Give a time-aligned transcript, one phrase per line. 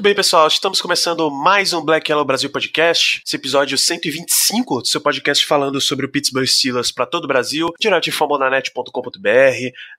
[0.00, 4.88] Muito bem, pessoal, estamos começando mais um Black Yellow Brasil Podcast, esse episódio 125 do
[4.88, 9.28] seu podcast falando sobre o Pittsburgh Steelers para todo o Brasil, direto de fambonanet.com.br,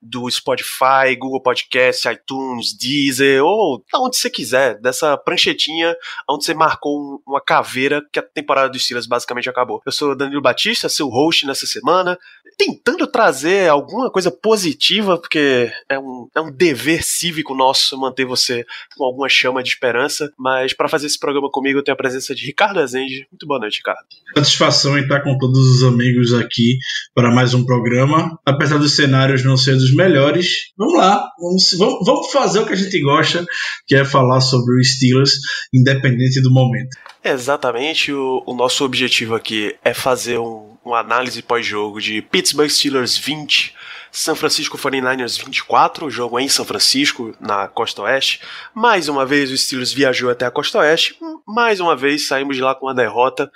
[0.02, 5.96] do Spotify, Google Podcast, iTunes, Deezer, ou onde você quiser, dessa pranchetinha
[6.28, 9.84] onde você marcou um- uma caveira que a temporada dos Steelers basicamente acabou.
[9.86, 12.18] Eu sou Danilo Batista, seu host nessa semana,
[12.58, 18.66] tentando trazer alguma coisa positiva, porque é um, é um dever cívico nosso manter você
[18.98, 19.91] com alguma chama de esperança,
[20.38, 23.28] mas para fazer esse programa comigo eu tenho a presença de Ricardo Azende.
[23.32, 24.00] Muito boa noite, Ricardo.
[24.36, 26.78] Satisfação em estar com todos os amigos aqui
[27.14, 28.40] para mais um programa.
[28.46, 32.74] Apesar dos cenários não serem dos melhores, vamos lá, vamos, vamos, vamos fazer o que
[32.74, 33.46] a gente gosta,
[33.88, 35.34] que é falar sobre o Steelers,
[35.74, 36.96] independente do momento.
[37.24, 43.18] Exatamente, o, o nosso objetivo aqui é fazer um, uma análise pós-jogo de Pittsburgh Steelers
[43.18, 43.76] 20,
[44.12, 48.42] São Francisco 49ers 24, o jogo em São Francisco, na Costa Oeste.
[48.74, 51.18] Mais uma vez o Steelers viajou até a Costa Oeste,
[51.48, 53.52] mais uma vez saímos de lá com uma derrota.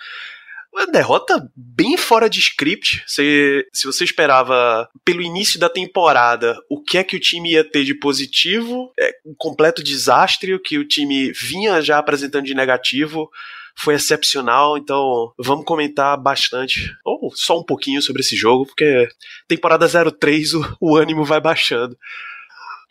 [0.75, 3.01] Uma derrota bem fora de script.
[3.07, 7.63] Se, se você esperava, pelo início da temporada, o que é que o time ia
[7.63, 12.53] ter de positivo, é um completo desastre, o que o time vinha já apresentando de
[12.53, 13.31] negativo
[13.77, 19.07] foi excepcional, então vamos comentar bastante, ou só um pouquinho sobre esse jogo, porque
[19.47, 21.97] temporada 03 o, o ânimo vai baixando.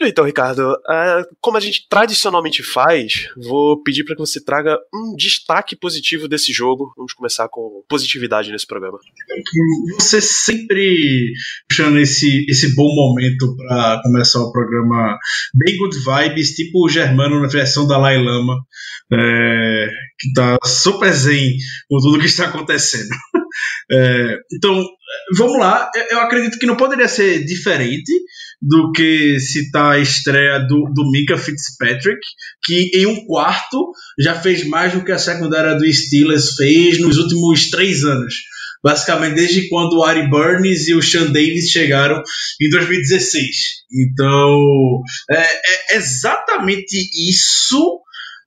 [0.00, 5.14] Então, Ricardo, é, como a gente tradicionalmente faz, vou pedir para que você traga um
[5.17, 6.92] destaque positivo desse jogo.
[6.97, 8.98] Vamos começar com positividade nesse programa.
[9.95, 11.33] Você sempre
[11.69, 15.16] puxando esse, esse bom momento para começar o programa
[15.54, 18.56] bem good vibes, tipo o Germano na versão da Lai Lama,
[19.12, 21.56] é, que tá super zen
[21.88, 23.09] com tudo que está acontecendo.
[23.93, 24.84] É, então,
[25.37, 25.88] vamos lá.
[26.10, 28.10] Eu acredito que não poderia ser diferente
[28.60, 32.20] do que citar a estreia do, do Mika Fitzpatrick,
[32.65, 37.19] que em um quarto já fez mais do que a secundária do Steelers fez nos
[37.19, 38.34] últimos três anos.
[38.82, 42.22] Basicamente, desde quando o Ari Burns e o Sean Davis chegaram
[42.60, 43.56] em 2016.
[43.91, 45.00] Então,
[45.31, 46.94] é, é exatamente
[47.31, 48.00] isso.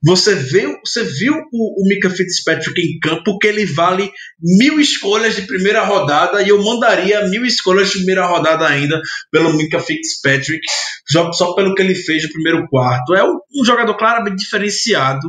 [0.04, 5.36] Você viu, você viu o, o Mika Fitzpatrick em campo, que ele vale mil escolhas
[5.36, 10.62] de primeira rodada, e eu mandaria mil escolhas de primeira rodada ainda pelo Mika Fitzpatrick,
[11.08, 13.16] só, só pelo que ele fez no primeiro quarto.
[13.16, 15.28] É um, um jogador claramente diferenciado,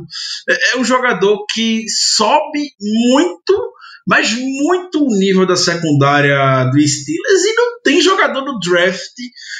[0.49, 3.79] é, é um jogador que sobe muito
[4.09, 9.15] mas muito o nível da secundária do Steelers e não tem jogador no draft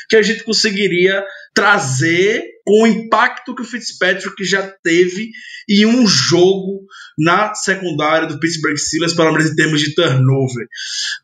[0.07, 1.25] que a gente conseguiria
[1.55, 5.31] trazer com o impacto que o Fitzpatrick já teve
[5.67, 6.83] em um jogo
[7.19, 10.67] na secundária do Pittsburgh Steelers, pelo menos em termos de turnover,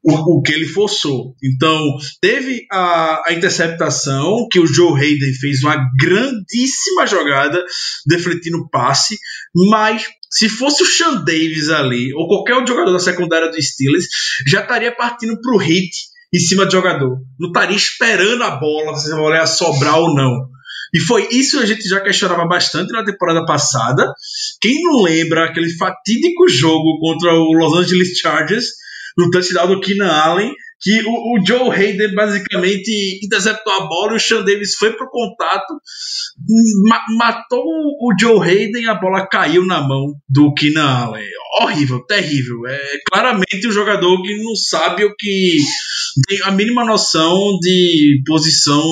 [0.03, 1.37] o, o que ele forçou.
[1.45, 1.79] Então,
[2.23, 7.63] teve a, a interceptação que o Joe Hayden fez uma grandíssima jogada
[8.07, 9.19] defletindo o passe,
[9.71, 14.07] mas se fosse o Sean Davis ali, ou qualquer outro jogador da secundária do Steelers,
[14.47, 17.17] já estaria partindo pro hit em cima do jogador.
[17.39, 20.49] Não estaria esperando a bola, se a bola ia sobrar ou não.
[20.93, 24.05] E foi isso que a gente já questionava bastante na temporada passada.
[24.61, 28.67] Quem não lembra aquele fatídico jogo contra o Los Angeles Chargers,
[29.17, 30.53] no touchdown do Keenan Allen,
[30.85, 35.09] que o, o Joe Hayden basicamente interceptou a bola e o Sean Davis foi pro
[35.11, 35.73] contato,
[36.89, 41.27] ma- matou o Joe Hayden e a bola caiu na mão do Keenan Allen.
[41.63, 42.67] Horrível, terrível.
[42.67, 42.81] É
[43.11, 45.57] claramente um jogador que não sabe o que.
[46.29, 48.85] tem a mínima noção de posição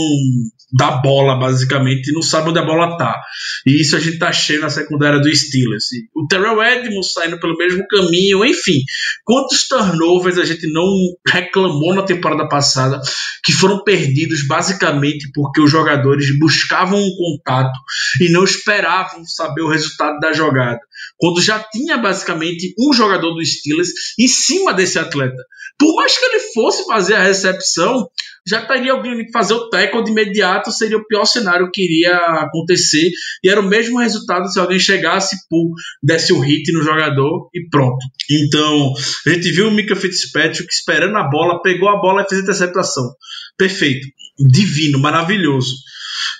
[0.72, 3.20] da bola, basicamente, e não sabe onde a bola tá.
[3.66, 5.92] E isso a gente tá cheio na secundária do Steelers.
[5.92, 8.78] E o Terrell Edmonds saindo pelo mesmo caminho, enfim.
[9.24, 10.86] Quantos turnovers a gente não
[11.28, 13.00] reclamou na temporada passada
[13.44, 17.78] que foram perdidos basicamente porque os jogadores buscavam um contato
[18.20, 20.80] e não esperavam saber o resultado da jogada.
[21.18, 25.42] Quando já tinha basicamente um jogador do Steelers em cima desse atleta.
[25.78, 28.08] Por mais que ele fosse fazer a recepção,
[28.46, 32.16] já estaria alguém que fazer o tackle de imediato, seria o pior cenário que iria
[32.16, 33.10] acontecer.
[33.42, 35.70] E era o mesmo resultado se alguém chegasse, pum,
[36.02, 37.98] desse o hit no jogador e pronto.
[38.30, 38.92] Então,
[39.26, 42.44] a gente viu o Mika Fitzpatrick esperando a bola, pegou a bola e fez a
[42.44, 43.04] interceptação.
[43.56, 44.06] Perfeito.
[44.38, 45.74] Divino, maravilhoso.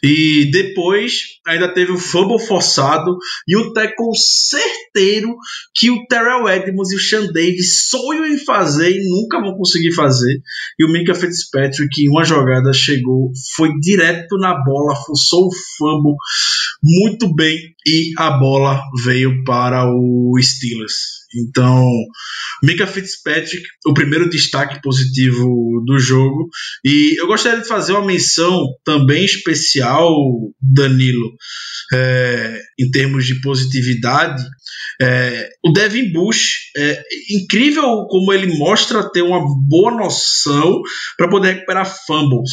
[0.02, 5.34] E depois ainda teve o fumble forçado e o tackle certeiro
[5.75, 9.93] que o Terrell Edmonds e o Sean Davis sonham em fazer e nunca vão conseguir
[9.93, 10.40] fazer.
[10.79, 16.17] E o Minka Fitzpatrick, em uma jogada, chegou, foi direto na bola, forçou o fumble
[16.82, 21.23] muito bem e a bola veio para o Steelers.
[21.34, 21.88] Então,
[22.62, 26.49] Mika Fitzpatrick, o primeiro destaque positivo do jogo.
[26.84, 30.14] E eu gostaria de fazer uma menção também especial,
[30.61, 31.32] Danilo,
[31.93, 34.43] é, em termos de positividade.
[35.00, 40.81] É, o Devin Bush, é incrível como ele mostra ter uma boa noção
[41.17, 42.50] para poder recuperar fumbles.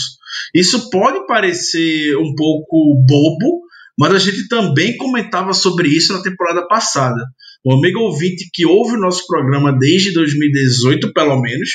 [0.54, 3.62] Isso pode parecer um pouco bobo,
[4.00, 7.22] mas a gente também comentava sobre isso na temporada passada.
[7.66, 11.70] O amigo ouvinte que ouve o nosso programa desde 2018, pelo menos,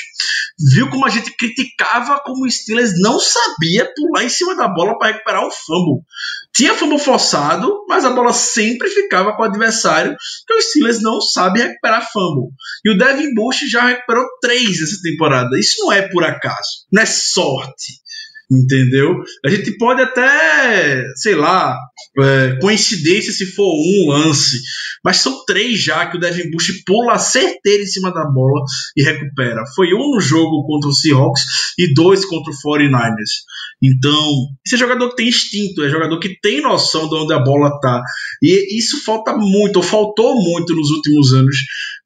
[0.73, 4.97] viu como a gente criticava como o Steelers não sabia pular em cima da bola
[4.97, 6.03] para recuperar o fumble.
[6.51, 10.15] Tinha fumble forçado, mas a bola sempre ficava com o adversário,
[10.47, 12.49] que o Steelers não sabe recuperar fumble.
[12.83, 15.59] E o Devin Bush já recuperou três essa temporada.
[15.59, 18.03] Isso não é por acaso, não é sorte
[18.51, 19.15] entendeu?
[19.45, 21.77] A gente pode até, sei lá,
[22.19, 24.61] é, coincidência se for um lance,
[25.03, 28.63] mas são três já que o Devin Bush pula certeiro em cima da bola
[28.95, 29.63] e recupera.
[29.75, 31.43] Foi um no jogo contra o Seahawks
[31.77, 33.45] e dois contra o 49ers.
[33.83, 37.39] Então, esse é jogador que tem instinto, é jogador que tem noção de onde a
[37.39, 38.01] bola tá.
[38.41, 41.57] E isso falta muito, ou faltou muito nos últimos anos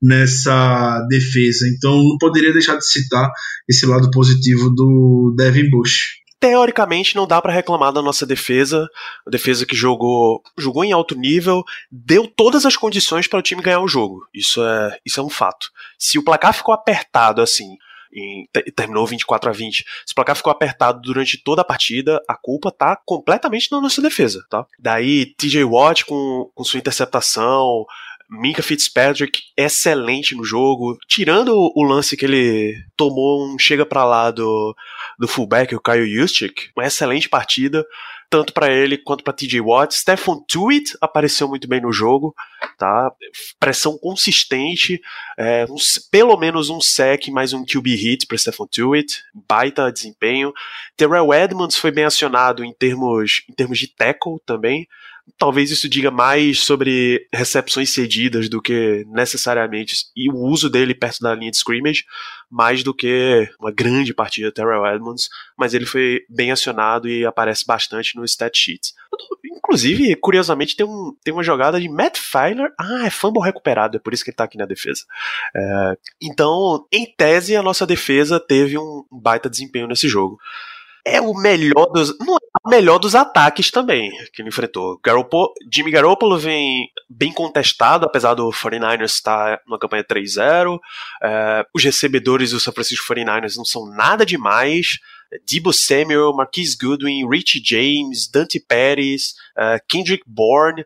[0.02, 1.68] nessa defesa.
[1.70, 3.30] Então, não poderia deixar de citar
[3.68, 8.88] esse lado positivo do Devin Bush teoricamente não dá para reclamar da nossa defesa,
[9.26, 13.62] a defesa que jogou, jogou em alto nível, deu todas as condições para o time
[13.62, 14.28] ganhar o jogo.
[14.34, 15.70] Isso é, isso é um fato.
[15.98, 17.78] Se o placar ficou apertado assim,
[18.14, 19.86] em, terminou 24 a 20.
[20.06, 24.02] Se o placar ficou apertado durante toda a partida, a culpa tá completamente na nossa
[24.02, 24.66] defesa, tá?
[24.80, 27.86] Daí TJ Watt com, com sua interceptação,
[28.30, 34.30] Minka Fitzpatrick excelente no jogo, tirando o lance que ele tomou um chega para lá
[34.30, 34.76] do,
[35.18, 37.84] do fullback, o Kyle Juszczyk, uma excelente partida,
[38.30, 39.96] tanto para ele quanto para TJ Watt.
[39.96, 42.36] Stephen Tuitt apareceu muito bem no jogo,
[42.78, 43.12] tá?
[43.60, 45.02] Pressão consistente,
[45.36, 45.66] é,
[46.12, 50.54] pelo menos um sec mais um QB hit para Stephen Tuitt, baita desempenho.
[50.96, 54.88] Terrell Edmonds foi bem acionado em termos, em termos de tackle também
[55.38, 61.22] talvez isso diga mais sobre recepções cedidas do que necessariamente e o uso dele perto
[61.22, 62.06] da linha de scrimmage,
[62.50, 67.66] mais do que uma grande partida Terrell Edmonds, mas ele foi bem acionado e aparece
[67.66, 68.94] bastante no stat sheet.
[69.46, 72.72] Inclusive, curiosamente, tem, um, tem uma jogada de Matt Filer.
[72.80, 75.02] Ah, é fumble recuperado, é por isso que ele tá aqui na defesa.
[75.56, 80.40] É, então, em tese, a nossa defesa teve um baita desempenho nesse jogo
[81.06, 82.18] é o melhor dos.
[82.20, 85.00] Não é melhor dos ataques também que ele enfrentou.
[85.04, 90.80] Garoppolo, Jimmy Garoppolo vem bem contestado, apesar do 49ers estar numa campanha 3-0.
[91.24, 95.00] É, os recebedores do San Francisco 49ers não são nada demais.
[95.48, 100.84] Debo Samuel, Marquise Goodwin, Rich James, Dante Pérez, uh, Kendrick Bourne.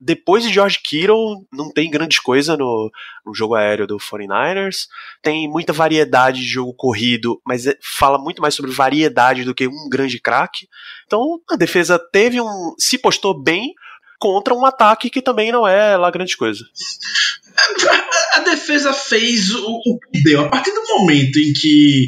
[0.00, 2.90] Depois de George Kittle, não tem grande coisa no,
[3.24, 4.86] no jogo aéreo do 49ers.
[5.20, 9.68] Tem muita variedade de jogo corrido, mas é, fala muito mais sobre variedade do que
[9.68, 10.68] um grande craque.
[11.06, 12.74] Então a defesa teve um.
[12.78, 13.74] se postou bem
[14.22, 16.64] contra um ataque que também não é lá grande coisa
[18.34, 20.40] a defesa fez o, que deu.
[20.40, 22.06] A partir do momento em que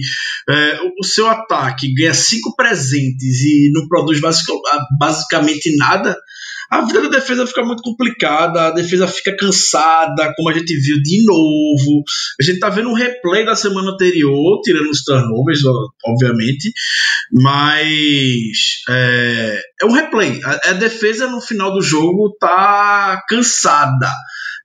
[0.49, 4.21] é, o seu ataque ganha cinco presentes e não produz
[4.99, 6.17] basicamente nada,
[6.71, 11.00] a vida da defesa fica muito complicada, a defesa fica cansada, como a gente viu
[11.02, 12.02] de novo.
[12.40, 15.61] A gente tá vendo um replay da semana anterior, tirando os turnovers,
[16.06, 16.73] obviamente,
[17.33, 20.40] mas é, é um replay.
[20.44, 24.11] A, a defesa no final do jogo tá cansada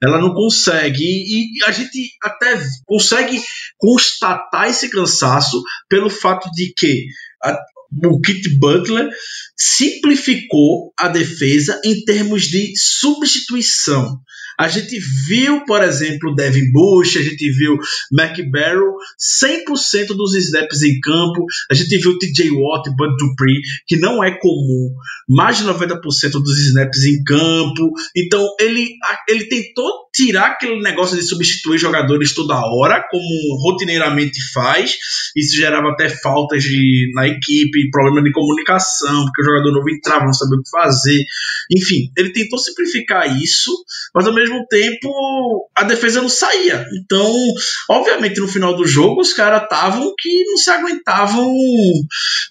[0.02, 1.04] ela não consegue.
[1.04, 3.42] E, e, a gente até consegue
[3.78, 7.06] constatar esse cansaço pelo fato de que
[7.44, 7.58] a,
[8.06, 9.10] o Kit Butler
[9.56, 14.20] simplificou a defesa em termos de substituição.
[14.60, 17.78] A gente viu, por exemplo, Devin Bush, a gente viu
[18.12, 24.22] McBarrow 100% dos snaps em campo, a gente viu TJ Watt Bud Dupree, que não
[24.22, 24.94] é comum,
[25.30, 27.92] mais de 90% dos snaps em campo.
[28.16, 28.96] Então ele,
[29.30, 34.98] ele tentou tirar aquele negócio de substituir jogadores toda hora, como rotineiramente faz.
[35.36, 40.26] Isso gerava até faltas de, na equipe, problema de comunicação, porque o jogador novo entrava,
[40.26, 41.24] não sabia o que fazer.
[41.72, 43.72] Enfim, ele tentou simplificar isso,
[44.14, 46.86] mas ao mesmo mesmo tempo a defesa não saía.
[46.94, 47.34] Então,
[47.90, 51.54] obviamente, no final do jogo, os caras estavam que não se aguentavam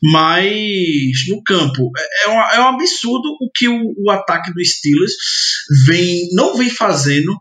[0.02, 1.90] mais no campo.
[1.96, 5.12] É, é, um, é um absurdo o que o, o ataque do Steelers
[5.86, 7.32] vem, não vem fazendo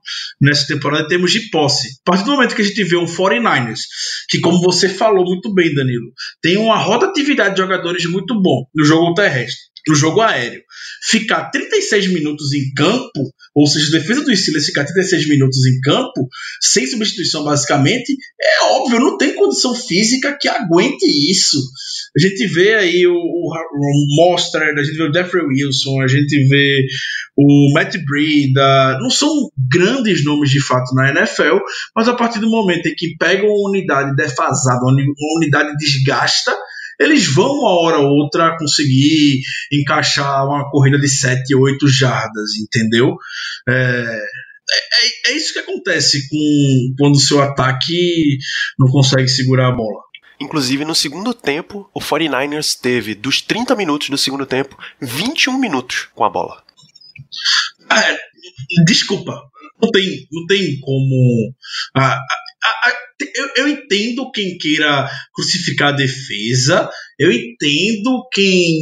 [0.42, 1.88] nessa temporada em termos de posse.
[2.06, 3.82] A partir do momento que a gente vê um 49ers,
[4.30, 6.12] que como você falou muito bem, Danilo,
[6.42, 10.62] tem uma rotatividade de jogadores muito bom no jogo terrestre, no jogo aéreo.
[11.10, 15.80] Ficar 36 minutos em campo, ou seja, a defesa do Steelers ficar 36 minutos em
[15.80, 16.28] campo,
[16.62, 21.58] sem substituição basicamente, é óbvio, não tem condição física que aguente isso.
[22.18, 26.48] A gente vê aí o, o, o a gente vê o Jeffrey Wilson, a gente
[26.48, 26.86] vê
[27.38, 29.30] o Matt Breida, não são
[29.72, 31.60] grandes nomes de fato na NFL,
[31.96, 36.56] mas a partir do momento em que pegam uma unidade defasada, uma unidade desgasta,
[37.00, 43.16] eles vão uma hora ou outra conseguir encaixar uma corrida de 7, 8 jardas, entendeu?
[43.68, 44.20] É,
[44.70, 48.38] é, é, isso que acontece com quando o seu ataque
[48.78, 50.02] não consegue segurar a bola.
[50.40, 56.10] Inclusive, no segundo tempo, o 49ers teve, dos 30 minutos do segundo tempo, 21 minutos
[56.14, 56.64] com a bola.
[57.92, 59.42] É, desculpa,
[59.82, 61.54] não tem, não tem como.
[61.96, 62.20] A, a,
[62.64, 68.80] a, eu, eu, entendo quem queira crucificar a defesa, eu entendo quem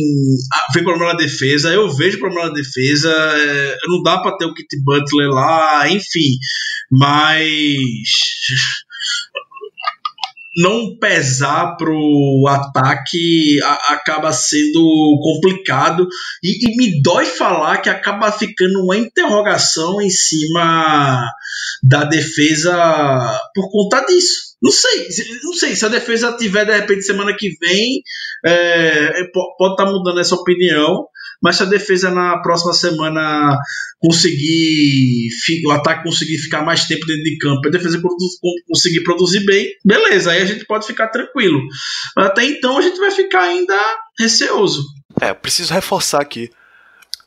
[0.73, 4.53] vê problema na defesa, eu vejo problema na defesa, é, não dá para ter o
[4.53, 6.37] Kit Butler lá, enfim,
[6.91, 7.77] mas
[10.55, 16.07] não pesar pro ataque a, acaba sendo complicado
[16.43, 21.29] e, e, me dói falar que acaba ficando uma interrogação em cima
[21.83, 22.73] da defesa
[23.53, 24.55] por conta disso.
[24.61, 25.07] Não sei,
[25.43, 28.01] não sei se a defesa tiver de repente semana que vem
[28.45, 31.07] é, pode estar tá mudando essa opinião,
[31.41, 33.57] mas se a defesa na próxima semana
[33.99, 35.29] conseguir
[35.65, 38.01] o ataque conseguir ficar mais tempo dentro de campo, a defesa
[38.67, 41.61] conseguir produzir bem, beleza, aí a gente pode ficar tranquilo.
[42.15, 43.75] Mas até então a gente vai ficar ainda
[44.19, 44.85] receoso.
[45.21, 46.49] É, preciso reforçar aqui.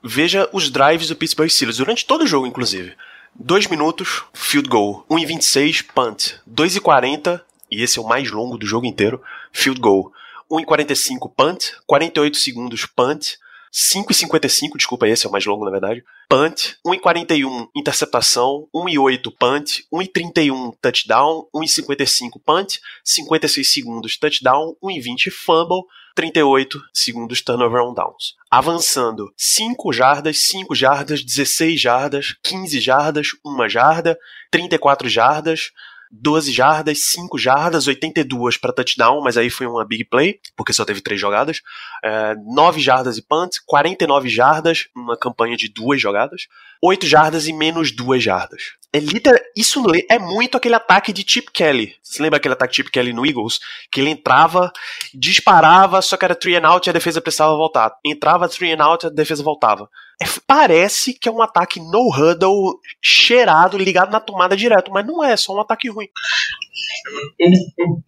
[0.03, 2.93] Veja os drives do Pittsburgh Steelers durante todo o jogo, inclusive.
[3.35, 5.05] 2 minutos, field goal.
[5.11, 6.35] 1 e 26, punt.
[6.47, 9.23] 2 e 40, esse é o mais longo do jogo inteiro,
[9.53, 10.13] field goal.
[10.51, 11.73] 1 e 45, punt.
[11.87, 13.37] 48 segundos, punt.
[13.73, 16.03] 5,55, desculpa, esse é o mais longo, na verdade.
[16.29, 25.85] Punt, 1,41 interceptação, 1,8 punt, 1,31 touchdown, 1,55 punt, 56 segundos touchdown, 1,20 fumble,
[26.15, 28.35] 38 segundos turnover on downs.
[28.51, 34.19] Avançando 5 jardas, 5 jardas, 16 jardas, 15 jardas, 1 jarda,
[34.51, 35.71] 34 jardas,
[36.11, 40.85] 12 jardas, 5 jardas, 82 para touchdown, mas aí foi uma big play, porque só
[40.85, 41.61] teve 3 jogadas.
[42.05, 46.49] É, 9 jardas e punt, 49 jardas, uma campanha de 2 jogadas.
[46.83, 48.63] 8 jardas e menos 2 jardas.
[48.93, 51.95] É literal, isso é muito aquele ataque de Chip Kelly.
[52.03, 53.59] Você lembra aquele ataque de Chip Kelly no Eagles?
[53.93, 54.73] Que ele entrava,
[55.13, 57.95] disparava, só que era 3 and out e a defesa precisava voltar.
[58.05, 59.91] Entrava 3 and out e a defesa voltava.
[60.21, 65.23] É, parece que é um ataque no huddle cheirado, ligado na tomada direto, mas não
[65.23, 66.09] é, é só um ataque ruim.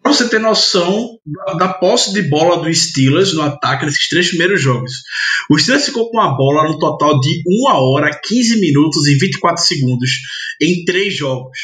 [0.01, 1.17] Pra você ter noção
[1.57, 4.91] da posse de bola do Steelers no ataque nesses três primeiros jogos.
[5.49, 9.63] O Steelers ficou com a bola no total de 1 hora, 15 minutos e 24
[9.63, 10.11] segundos
[10.61, 11.57] em três jogos.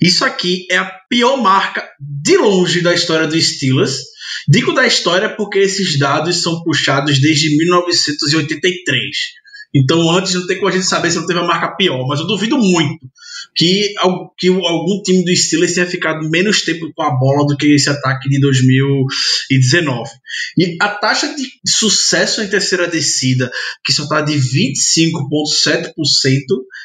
[0.00, 3.98] Isso aqui é a pior marca de longe da história do Steelers.
[4.48, 9.16] Digo da história porque esses dados são puxados desde 1983.
[9.76, 12.20] Então, antes não tem como a gente saber se não teve uma marca pior, mas
[12.20, 13.06] eu duvido muito
[13.54, 13.94] que,
[14.38, 17.88] que algum time do Steelers tenha ficado menos tempo com a bola do que esse
[17.88, 20.10] ataque de 2019.
[20.58, 23.50] E a taxa de sucesso em terceira descida,
[23.84, 25.92] que só está de 25,7%,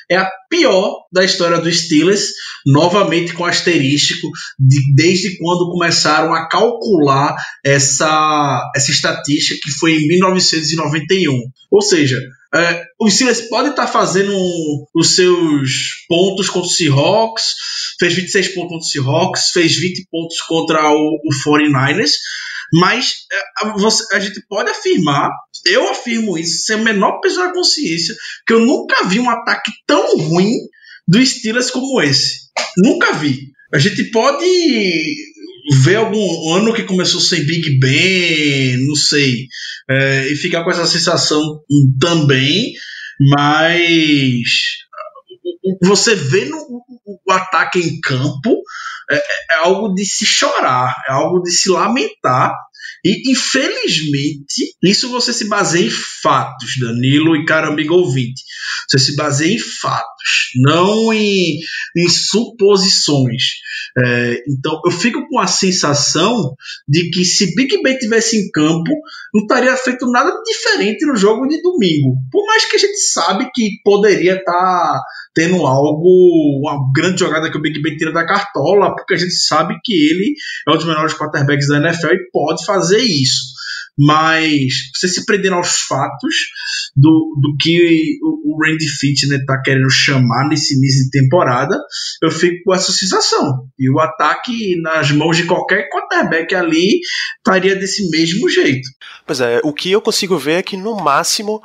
[0.09, 2.31] é a pior da história do Steelers,
[2.65, 4.29] novamente com asterístico,
[4.59, 11.33] de, desde quando começaram a calcular essa, essa estatística, que foi em 1991.
[11.69, 12.21] Ou seja,
[12.53, 14.35] é, o Steelers pode estar tá fazendo
[14.93, 17.53] os seus pontos contra o Seahawks,
[17.97, 22.11] fez 26 pontos contra o Seahawks, fez 20 pontos contra o, o 49ers,
[22.73, 25.29] mas é, você, a gente pode afirmar,
[25.65, 28.15] eu afirmo isso, sem o menor peso na consciência,
[28.45, 30.53] que eu nunca vi um ataque tão ruim
[31.07, 32.49] do Steelers como esse.
[32.77, 33.51] Nunca vi.
[33.73, 34.45] A gente pode
[35.83, 39.47] ver algum ano que começou sem Big Ben, não sei,
[39.91, 41.41] é, e ficar com essa sensação
[41.99, 42.73] também,
[43.19, 44.43] mas
[45.83, 48.61] você vê no, o ataque em campo
[49.09, 52.53] é, é, algo de se chorar, é algo de se lamentar.
[53.03, 58.43] E infelizmente, isso você se baseia em fatos, Danilo e amigo ouvinte.
[58.87, 60.10] Você se baseia em fatos.
[60.55, 61.59] Não em,
[61.95, 63.43] em suposições.
[63.97, 66.55] É, então eu fico com a sensação
[66.87, 68.91] de que se Big Ben tivesse em campo,
[69.33, 72.15] não estaria feito nada diferente no jogo de domingo.
[72.31, 75.01] Por mais que a gente sabe que poderia estar tá
[75.33, 79.35] tendo algo, uma grande jogada que o Big Ben tira da cartola, porque a gente
[79.35, 80.35] sabe que ele
[80.67, 83.60] é um dos melhores quarterbacks da NFL e pode fazer isso
[83.97, 86.35] mas você se prender aos fatos
[86.95, 91.77] do, do que o, Randy Fitner está querendo chamar nesse início de temporada,
[92.21, 93.65] eu fico com essa sensação.
[93.79, 96.99] E o ataque nas mãos de qualquer quarterback ali
[97.37, 98.87] estaria desse mesmo jeito.
[99.25, 101.61] Pois é, o que eu consigo ver é que no máximo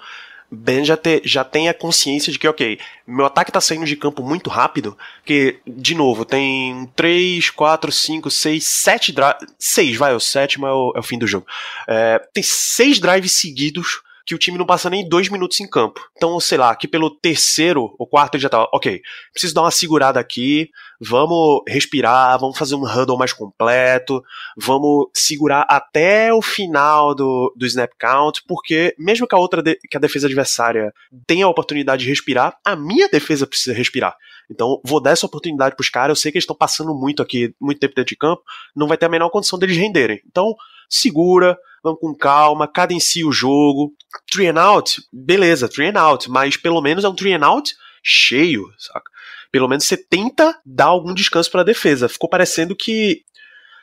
[0.50, 3.96] Ben já, te, já tem a consciência de que, ok, meu ataque tá saindo de
[3.96, 9.48] campo muito rápido, que, de novo, tem 3, 4, 5, 6, 7 drives.
[9.58, 11.46] 6, vai, o sétimo é o, é o fim do jogo.
[11.88, 16.00] É, tem 6 drives seguidos que o time não passa nem dois minutos em campo.
[16.16, 19.00] Então, sei lá, aqui pelo terceiro ou quarto ele já tá, ok,
[19.32, 20.68] preciso dar uma segurada aqui,
[21.00, 24.22] vamos respirar, vamos fazer um huddle mais completo,
[24.56, 29.76] vamos segurar até o final do, do snap count, porque mesmo que a outra de,
[29.88, 30.92] que a defesa adversária
[31.24, 34.16] tenha a oportunidade de respirar, a minha defesa precisa respirar.
[34.50, 37.54] Então, vou dar essa oportunidade pros caras, eu sei que eles estão passando muito aqui,
[37.60, 38.42] muito tempo dentro de campo,
[38.74, 40.20] não vai ter a menor condição deles renderem.
[40.26, 40.54] Então,
[40.88, 43.92] segura, vamos com calma, cadencia o jogo.
[44.30, 47.74] Three and out, beleza, three and out, mas pelo menos é um three and out
[48.02, 49.10] cheio, saca?
[49.50, 52.08] Pelo menos você tenta dar algum descanso para a defesa.
[52.08, 53.22] Ficou parecendo que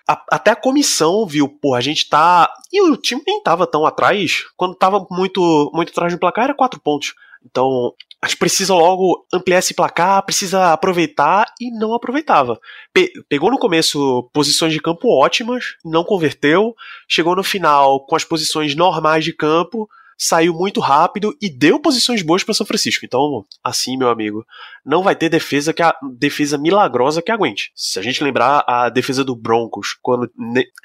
[0.07, 2.51] a, até a comissão viu, pô, a gente tá.
[2.72, 4.43] E o time nem tava tão atrás.
[4.55, 7.13] Quando tava muito, muito atrás do placar, era quatro pontos.
[7.45, 12.57] Então, a gente precisa logo ampliar esse placar, precisa aproveitar e não aproveitava.
[12.93, 16.73] Pe pegou no começo posições de campo ótimas, não converteu,
[17.05, 22.21] chegou no final com as posições normais de campo, saiu muito rápido e deu posições
[22.21, 23.03] boas para São Francisco.
[23.03, 24.45] Então, assim, meu amigo,
[24.85, 27.73] não vai ter defesa que a defesa milagrosa que aguente.
[27.75, 30.31] Se a gente lembrar a defesa do Broncos, quando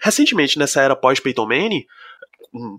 [0.02, 1.84] recentemente nessa era pós Peyton Manning,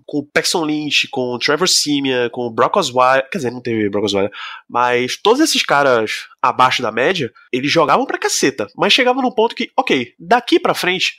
[0.06, 3.60] com o Paxton Lynch, com o Trevor Simeon, com o Brock Osweiler, quer dizer, não
[3.60, 4.32] teve Brock Osweiler,
[4.68, 9.54] mas todos esses caras abaixo da média, eles jogavam pra caceta, mas chegavam num ponto
[9.54, 11.18] que, ok, daqui pra frente,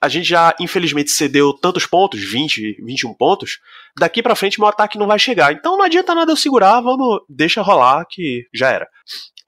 [0.00, 3.58] a gente já infelizmente cedeu tantos pontos, 20, 21 pontos,
[3.98, 5.52] daqui para frente meu ataque não vai chegar.
[5.52, 8.88] Então não adianta nada eu segurar, vamos, deixa rolar que já era.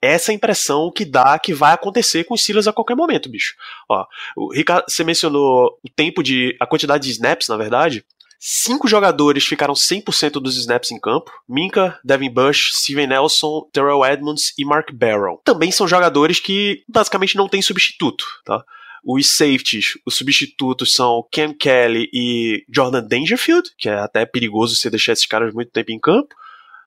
[0.01, 3.55] Essa é impressão que dá que vai acontecer com os Steelers a qualquer momento, bicho.
[3.89, 6.55] Ó, o Ricardo, você mencionou o tempo de.
[6.59, 8.05] a quantidade de snaps, na verdade.
[8.39, 14.53] Cinco jogadores ficaram 100% dos snaps em campo: Minka, Devin Bush, Steven Nelson, Terrell Edmonds
[14.57, 15.41] e Mark Barrow.
[15.43, 18.63] Também são jogadores que basicamente não têm substituto, tá?
[19.03, 24.89] Os safeties, os substitutos são Cam Kelly e Jordan Dangerfield, que é até perigoso você
[24.89, 26.33] deixar esses caras muito tempo em campo.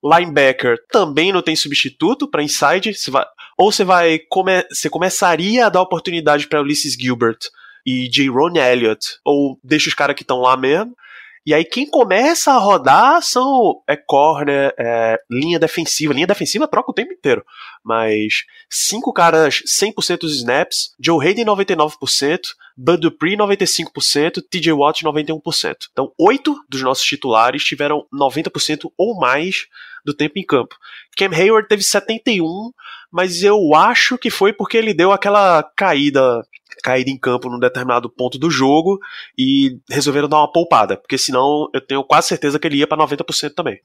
[0.03, 2.95] Linebacker também não tem substituto para inside.
[2.95, 3.25] Você vai,
[3.57, 7.39] ou você vai come, você começaria a dar oportunidade para Ulysses Gilbert
[7.87, 8.29] e J.
[8.29, 10.97] Ron Elliott, ou deixa os caras que estão lá mesmo.
[11.45, 16.15] E aí quem começa a rodar são é corner, é, linha defensiva.
[16.15, 17.45] Linha defensiva troca o tempo inteiro.
[17.85, 22.41] Mas cinco caras 100% dos snaps, Joe Hayden 99%,
[22.77, 25.89] Bud Dupree 95%, TJ Watt 91%.
[25.91, 29.67] Então oito dos nossos titulares tiveram 90% ou mais
[30.05, 30.77] do tempo em campo.
[31.17, 32.73] Cam Hayward teve 71,
[33.11, 36.45] mas eu acho que foi porque ele deu aquela caída
[36.83, 38.99] caída em campo num determinado ponto do jogo
[39.39, 43.03] e resolveram dar uma poupada, porque senão eu tenho quase certeza que ele ia para
[43.03, 43.79] 90% também.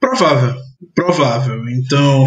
[0.00, 0.54] Provável,
[0.94, 1.68] provável.
[1.68, 2.24] Então,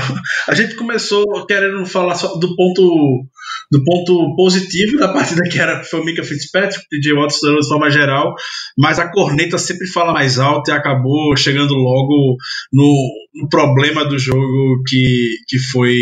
[0.48, 3.26] a gente começou querendo falar só do ponto
[3.72, 7.90] do ponto positivo da partida que era foi o Mika Fitzpatrick, DJ Watson de forma
[7.90, 8.36] geral,
[8.78, 12.36] mas a corneta sempre fala mais alto e acabou chegando logo
[12.74, 15.96] no, no problema do jogo que, que foi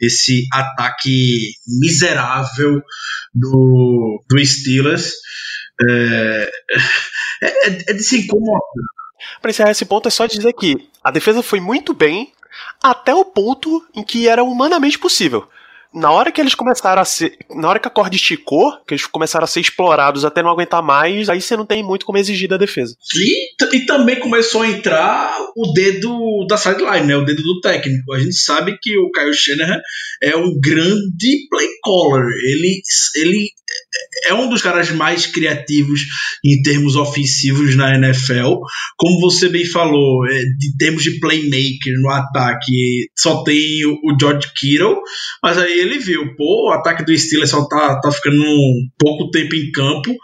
[0.00, 2.80] esse ataque miserável
[3.34, 5.12] do, do Steelers.
[5.86, 6.50] É,
[7.42, 8.60] é, é de se incomodar
[9.40, 12.32] para encerrar esse ponto, é só dizer que a defesa foi muito bem
[12.82, 15.48] até o ponto em que era humanamente possível.
[15.94, 17.38] Na hora que eles começaram a ser.
[17.54, 20.82] Na hora que a corda esticou, que eles começaram a ser explorados até não aguentar
[20.82, 22.96] mais, aí você não tem muito como exigir da defesa.
[23.14, 27.16] E, e também começou a entrar o dedo da sideline, né?
[27.16, 28.12] O dedo do técnico.
[28.12, 29.80] A gente sabe que o Kyle Shanahan
[30.20, 32.26] é um grande play caller.
[32.44, 32.82] Ele,
[33.14, 33.50] ele
[34.26, 36.00] é um dos caras mais criativos
[36.44, 38.58] em termos ofensivos na NFL.
[38.96, 44.16] Como você bem falou, é, de termos de playmaker no ataque, só tem o, o
[44.18, 44.96] George Kittle,
[45.42, 49.30] mas aí ele viu, pô, o ataque do Steelers só tá, tá ficando um pouco
[49.30, 50.14] tempo em campo.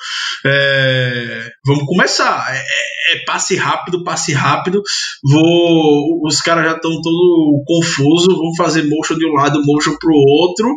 [0.44, 2.46] É, vamos começar.
[2.54, 4.82] É, é, é passe rápido, passe rápido.
[5.22, 8.28] Vou, os caras já estão todo confuso.
[8.28, 10.68] Vamos fazer motion de um lado, motion pro outro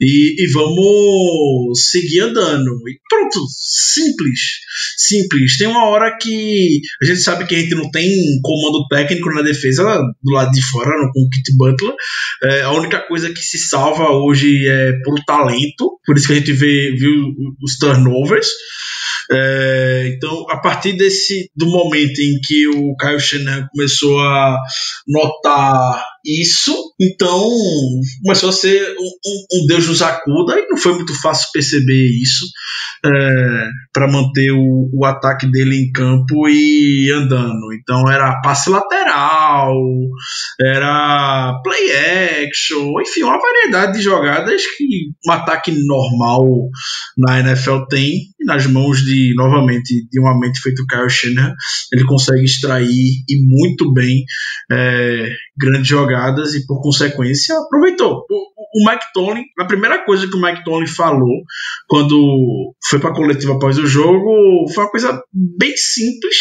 [0.00, 2.70] e, e vamos seguir andando.
[2.88, 4.40] E pronto, simples,
[4.96, 5.56] simples.
[5.56, 8.10] Tem uma hora que a gente sabe que a gente não tem
[8.42, 9.82] comando técnico na defesa
[10.22, 11.94] do lado de fora, não, com o Kit Butler.
[12.42, 16.36] É, a única coisa que se salva hoje é por talento, por isso que a
[16.36, 17.14] gente vê, viu
[17.62, 18.48] os turnovers.
[19.30, 24.58] É, então, a partir desse do momento em que o Kyle Shanahan começou a
[25.08, 27.50] notar isso, então
[28.22, 32.08] começou a ser um, um, um Deus nos acuda e não foi muito fácil perceber
[32.22, 32.46] isso
[33.04, 37.74] é, para manter o, o, ataque dele em campo e andando.
[37.74, 39.76] Então era passe lateral,
[40.60, 44.84] era play action, enfim, uma variedade de jogadas que
[45.26, 46.42] um ataque normal
[47.18, 51.54] na NFL tem nas mãos de novamente de uma mente feito Kyle Shanahan,
[51.92, 52.88] ele consegue extrair
[53.28, 54.24] e muito bem
[54.70, 56.13] é, grandes jogadas
[56.54, 58.24] e por consequência aproveitou.
[58.30, 61.42] O, o Mike Tomlin, a primeira coisa que o Mike Tomlin falou
[61.88, 66.36] quando foi para a coletiva após o jogo foi uma coisa bem simples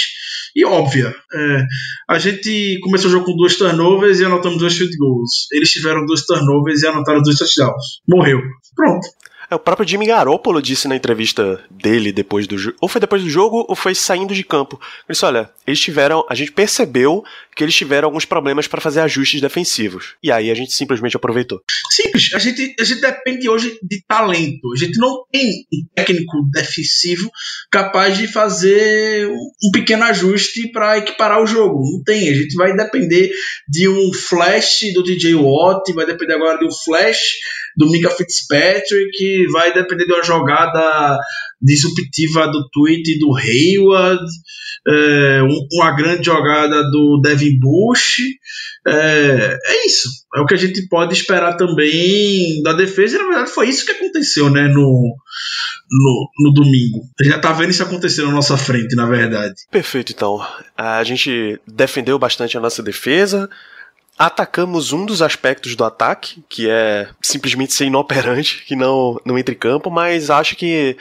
[0.56, 1.14] e óbvia.
[1.34, 1.64] É,
[2.10, 5.48] a gente começou o jogo com duas turnovers e anotamos dois field goals.
[5.52, 8.02] Eles tiveram dois turnovers e anotaram dois touchdowns.
[8.08, 8.40] Morreu.
[8.76, 9.08] Pronto.
[9.54, 13.22] É, o próprio Jimmy Garoppolo disse na entrevista dele depois do jogo, ou foi depois
[13.22, 14.80] do jogo, ou foi saindo de campo.
[14.82, 16.26] Ele disse: olha, eles tiveram.
[16.28, 17.24] A gente percebeu
[17.56, 20.16] que eles tiveram alguns problemas para fazer ajustes defensivos.
[20.24, 21.62] E aí a gente simplesmente aproveitou.
[21.92, 22.34] Simples.
[22.34, 24.74] A gente, a gente depende hoje de talento.
[24.74, 27.30] A gente não tem um técnico defensivo
[27.72, 31.80] capaz de fazer um pequeno ajuste para equiparar o jogo.
[31.80, 32.30] Não tem.
[32.30, 33.32] A gente vai depender
[33.70, 37.34] de um flash do DJ Watt, vai depender agora de um flash
[37.78, 41.18] do Mika Fitzpatrick, vai depender de uma jogada
[41.62, 44.24] disruptiva do tweet do Hayward,
[44.86, 48.18] é, uma grande jogada do Devin Bush.
[48.86, 50.10] É, é, isso.
[50.36, 53.16] É o que a gente pode esperar também da defesa.
[53.16, 55.16] E na verdade foi isso que aconteceu né, no,
[55.90, 57.00] no, no domingo.
[57.20, 59.56] A gente já tá vendo isso acontecer na nossa frente, na verdade.
[59.72, 60.46] Perfeito, então.
[60.78, 63.50] A gente defendeu bastante a nossa defesa
[64.18, 69.54] atacamos um dos aspectos do ataque, que é simplesmente ser inoperante, que não, não entra
[69.54, 70.98] em campo, mas acho que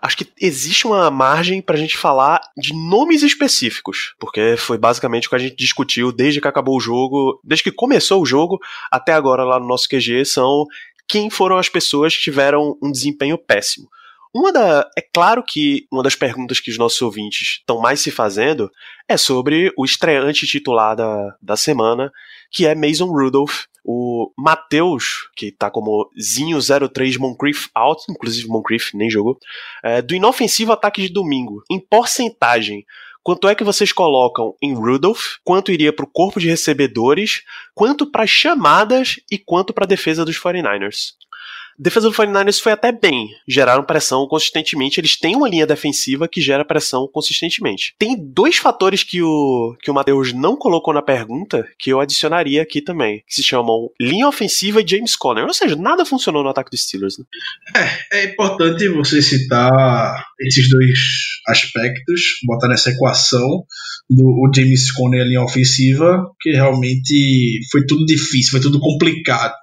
[0.00, 5.26] acho que existe uma margem para a gente falar de nomes específicos, porque foi basicamente
[5.26, 8.60] o que a gente discutiu desde que acabou o jogo, desde que começou o jogo
[8.92, 10.64] até agora lá no nosso QG, são
[11.08, 13.88] quem foram as pessoas que tiveram um desempenho péssimo.
[14.32, 18.10] Uma da, é claro que uma das perguntas que os nossos ouvintes estão mais se
[18.10, 18.70] fazendo
[19.08, 22.12] é sobre o estreante titular da, da semana,
[22.50, 23.64] que é Mason Rudolph.
[23.84, 29.38] O Matheus, que tá como Zinho03 Moncrief out, inclusive Moncrief nem jogou,
[29.82, 31.62] é, do inofensivo ataque de domingo.
[31.70, 32.84] Em porcentagem,
[33.22, 37.42] quanto é que vocês colocam em Rudolph, quanto iria para o corpo de recebedores,
[37.74, 41.14] quanto para chamadas e quanto para defesa dos 49ers?
[41.78, 43.28] Defesa do 49ers foi até bem.
[43.46, 45.00] Geraram pressão consistentemente.
[45.00, 47.94] Eles têm uma linha defensiva que gera pressão consistentemente.
[47.98, 52.62] Tem dois fatores que o, que o Matheus não colocou na pergunta que eu adicionaria
[52.62, 55.44] aqui também, que se chamam linha ofensiva e James Conner.
[55.44, 57.18] Ou seja, nada funcionou no ataque dos Steelers.
[57.18, 57.24] Né?
[58.12, 60.98] É, é importante você citar esses dois
[61.48, 63.64] aspectos, botar nessa equação
[64.10, 69.54] do o James Conner linha ofensiva, que realmente foi tudo difícil, foi tudo complicado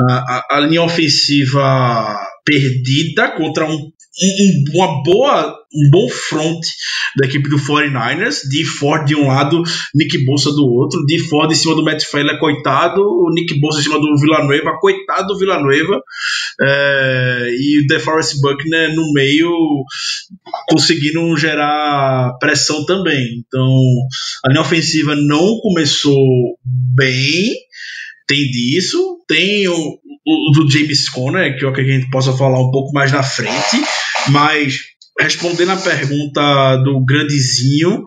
[0.00, 3.76] a, a, linha ofensiva perdida contra um,
[4.22, 6.60] um, uma boa, um bom front
[7.18, 9.62] da equipe do 49ers, de Ford de um lado,
[9.94, 13.80] Nick Bolsa do outro, de Ford em cima do Matt Feiler, coitado, o Nick Bolsa
[13.80, 16.00] em cima do Villanueva, coitado do Villanueva,
[16.60, 19.50] é, e o DeForest Buckner no meio
[20.68, 23.42] conseguindo gerar pressão também.
[23.46, 23.82] Então,
[24.44, 26.16] a linha ofensiva não começou
[26.94, 27.54] bem,
[28.26, 32.36] tem disso, tem o, o, do James Conner, que eu acredito que a gente possa
[32.36, 33.82] falar um pouco mais na frente,
[34.30, 34.78] mas
[35.18, 38.04] respondendo a pergunta do grandezinho,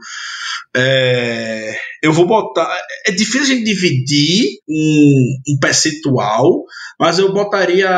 [0.75, 2.69] é, eu vou botar.
[3.07, 6.63] É difícil a gente dividir um, um percentual,
[6.99, 7.89] mas eu botaria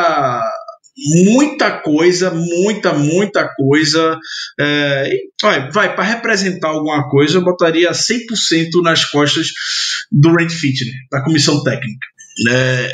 [1.23, 4.19] muita coisa, muita, muita coisa.
[4.59, 5.09] É,
[5.41, 9.51] vai, vai para representar alguma coisa, eu botaria 100% nas costas
[10.11, 12.07] do Randy Fitner, da comissão técnica.
[12.49, 12.89] É,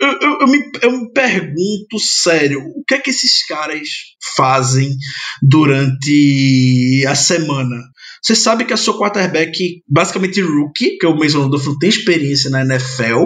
[0.00, 3.88] eu, eu, eu, me, eu me pergunto sério, o que é que esses caras
[4.36, 4.94] fazem
[5.42, 7.76] durante a semana?
[8.22, 11.88] Você sabe que a sua quarterback, basicamente rookie, que é o Mason Rudolph, não tem
[11.88, 13.24] experiência na NFL,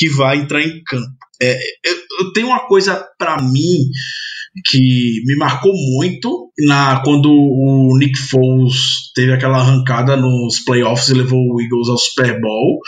[0.00, 1.12] que vai entrar em campo.
[1.42, 3.90] É, eu, eu tenho uma coisa para mim
[4.64, 11.14] que me marcou muito na quando o Nick Foles teve aquela arrancada nos playoffs e
[11.14, 12.80] levou o Eagles ao Super Bowl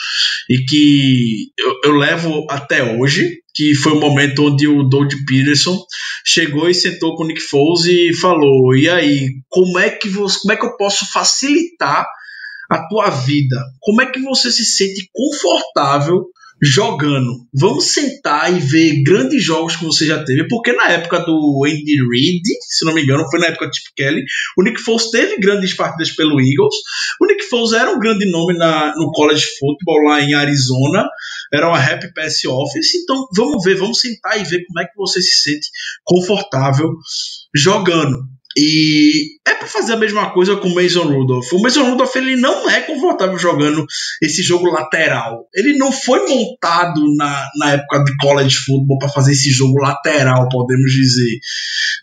[0.49, 5.79] e que eu, eu levo até hoje que foi o momento onde o Doug Peterson
[6.25, 10.41] chegou e sentou com o Nick Foles e falou e aí como é que você,
[10.41, 12.07] como é que eu posso facilitar
[12.71, 16.25] a tua vida como é que você se sente confortável
[16.63, 17.45] jogando.
[17.53, 21.97] Vamos sentar e ver grandes jogos que você já teve, porque na época do Andy
[22.09, 24.23] Reid, se não me engano, foi na época do Chip Kelly,
[24.57, 26.77] o Nick Foles teve grandes partidas pelo Eagles.
[27.21, 31.05] O Nick Foles era um grande nome na, no college football lá em Arizona,
[31.53, 32.95] era uma happy pass office.
[32.95, 35.69] Então vamos ver, vamos sentar e ver como é que você se sente
[36.05, 36.89] confortável
[37.55, 38.19] jogando.
[38.57, 41.53] E é para fazer a mesma coisa com o Mason Rudolph.
[41.53, 43.85] O Mason Rudolph ele não é confortável jogando
[44.21, 45.49] esse jogo lateral.
[45.55, 50.49] Ele não foi montado na, na época de college football para fazer esse jogo lateral,
[50.49, 51.39] podemos dizer.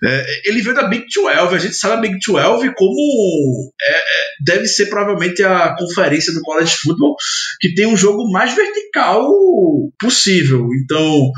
[0.03, 1.55] É, ele veio da Big 12.
[1.55, 4.01] A gente sabe a Big 12 como é, é,
[4.43, 7.15] deve ser provavelmente a conferência do college football
[7.59, 9.27] que tem um jogo mais vertical
[9.99, 10.67] possível.
[10.83, 11.31] Então,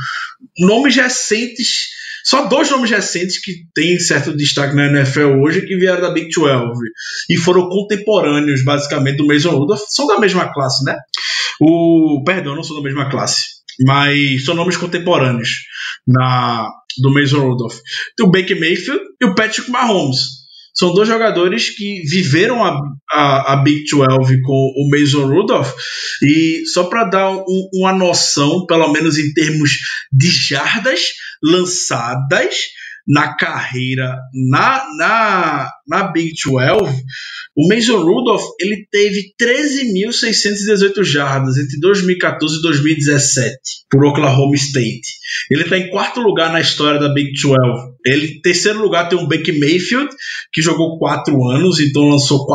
[0.59, 6.01] nomes recentes só dois nomes recentes que têm certo destaque na NFL hoje que vieram
[6.01, 6.71] da Big 12
[7.29, 9.81] e foram contemporâneos, basicamente, do Mason Rudolph.
[9.89, 10.97] São da mesma classe, né?
[11.59, 13.45] O, perdão, não são da mesma classe,
[13.85, 15.49] mas são nomes contemporâneos
[16.07, 17.77] na, do Mason Rudolph.
[18.15, 20.40] Tem o Baker Mayfield e o Patrick Mahomes.
[20.73, 22.79] São dois jogadores que viveram a,
[23.11, 25.73] a, a Big 12 com o Mason Rudolph.
[26.23, 29.71] E só para dar um, uma noção, pelo menos em termos
[30.11, 31.09] de jardas
[31.43, 32.55] lançadas,
[33.07, 37.03] na carreira na, na, na Big 12,
[37.55, 43.57] o Mason Rudolph ele teve 13.618 jardas entre 2014 e 2017
[43.89, 45.01] por Oklahoma State.
[45.49, 47.90] Ele está em quarto lugar na história da Big 12.
[48.05, 50.09] Ele, em terceiro lugar tem o Baker Mayfield,
[50.51, 52.45] que jogou quatro anos, então lançou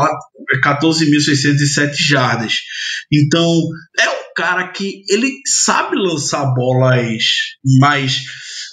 [0.64, 2.54] 14.607 jardas.
[3.12, 3.60] Então,
[3.98, 7.16] é um cara que ele sabe lançar bolas
[7.78, 8.22] mais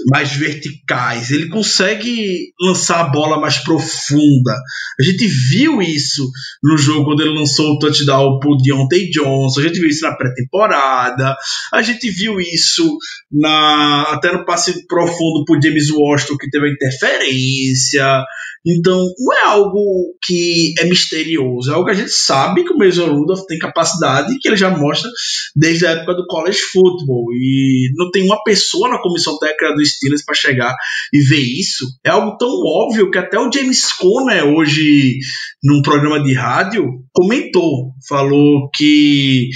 [0.10, 4.54] mais verticais, ele consegue lançar a bola mais profunda.
[5.00, 6.30] A gente viu isso
[6.64, 10.16] no jogo quando ele lançou o touchdown pro Deontay Johnson, a gente viu isso na
[10.16, 11.36] pré-temporada,
[11.74, 12.98] a gente viu isso
[13.32, 18.24] na até no passe profundo pro James Washington que teve a interferência.
[18.66, 22.78] Então, não é algo que é misterioso, é algo que a gente sabe que o
[22.78, 25.10] Mason Rudolph tem capacidade que ele já mostra
[25.54, 27.26] desde a época do college football.
[27.34, 30.74] E não tem uma pessoa na comissão técnica do Steelers para chegar
[31.12, 31.86] e ver isso.
[32.06, 35.18] É algo tão óbvio que até o James Conner, hoje,
[35.62, 39.50] num programa de rádio, comentou, falou que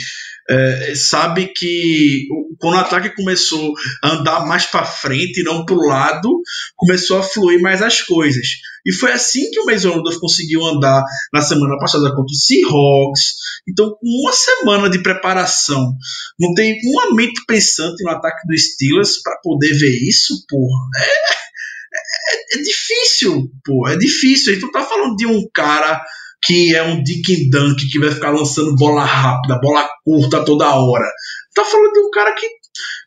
[0.50, 2.26] é, sabe que
[2.60, 6.42] quando o ataque começou a andar mais para frente e não para o lado,
[6.76, 8.48] começou a fluir mais as coisas.
[8.88, 13.34] E foi assim que o Mason Rudolph conseguiu andar na semana passada contra o Seahawks.
[13.68, 15.94] Então, uma semana de preparação,
[16.40, 20.88] não tem uma mente pensante no ataque do Steelers para poder ver isso, porra.
[20.98, 23.94] É, é, é difícil, porra.
[23.94, 24.52] É difícil.
[24.52, 26.02] A gente não tá falando de um cara
[26.44, 31.10] que é um Dick Dunk que vai ficar lançando bola rápida, bola curta toda hora.
[31.54, 32.48] Tá falando de um cara que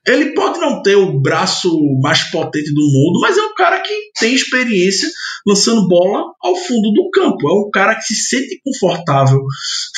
[0.06, 3.94] ele pode não ter o braço mais potente do mundo, mas é um cara que
[4.18, 5.10] tem experiência
[5.46, 7.48] lançando bola ao fundo do campo.
[7.48, 9.40] É um cara que se sente confortável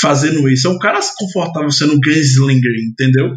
[0.00, 0.66] fazendo isso.
[0.66, 3.30] É um cara confortável sendo um gunslinger, entendeu?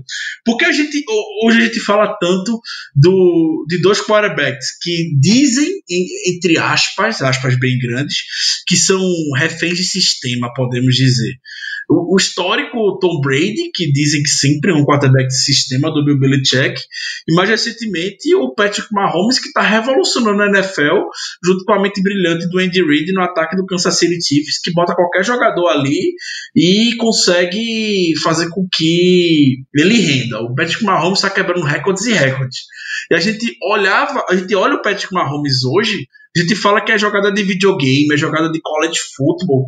[0.43, 1.03] Porque a gente
[1.43, 2.59] hoje a gente fala tanto
[2.95, 5.69] do, de dois quarterbacks que dizem,
[6.27, 8.17] entre aspas, aspas bem grandes,
[8.67, 9.01] que são
[9.37, 11.35] reféns de sistema, podemos dizer.
[11.89, 16.03] O, o histórico Tom Brady, que dizem que sempre é um quarterback de sistema do
[16.03, 16.81] Bill Belichick,
[17.27, 21.01] e mais recentemente o Patrick Mahomes, que está revolucionando a NFL,
[21.43, 24.71] junto com a mente brilhante do Andy Reid no ataque do Kansas City Chiefs, que
[24.71, 26.13] bota qualquer jogador ali
[26.55, 30.39] e consegue fazer com que ele renda.
[30.41, 32.59] O Patrick Mahomes está quebrando recordes e recordes.
[33.11, 36.91] E a gente olhava, a gente olha o Patrick Mahomes hoje, a gente fala que
[36.91, 39.65] é jogada de videogame, é jogada de college football,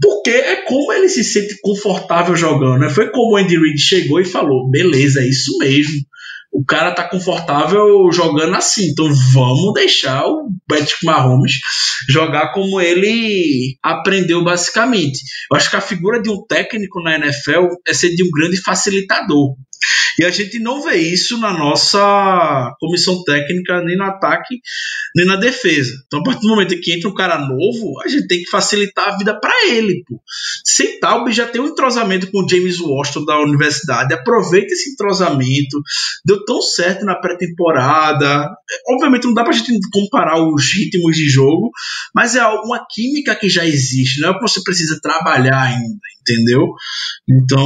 [0.00, 2.80] porque é como ele se sente confortável jogando.
[2.80, 2.88] Né?
[2.88, 6.00] Foi como o Andy Reid chegou e falou: beleza, é isso mesmo.
[6.52, 11.52] O cara tá confortável jogando assim, então vamos deixar o Patrick Mahomes
[12.08, 15.20] jogar como ele aprendeu basicamente.
[15.50, 18.60] Eu acho que a figura de um técnico na NFL é ser de um grande
[18.60, 19.54] facilitador.
[20.18, 24.60] E a gente não vê isso na nossa comissão técnica, nem no ataque,
[25.16, 25.92] nem na defesa.
[26.06, 29.08] Então, a partir do momento que entra um cara novo, a gente tem que facilitar
[29.08, 30.02] a vida para ele.
[30.06, 30.20] Pô.
[30.64, 34.12] Sem Taube já tem um entrosamento com o James Washington da universidade.
[34.12, 35.80] Aproveita esse entrosamento.
[36.24, 38.50] Deu tão certo na pré-temporada.
[38.88, 41.70] Obviamente não dá pra gente comparar os ritmos de jogo,
[42.14, 44.20] mas é uma química que já existe.
[44.20, 46.68] Não é que você precisa trabalhar ainda, entendeu?
[47.28, 47.62] Então,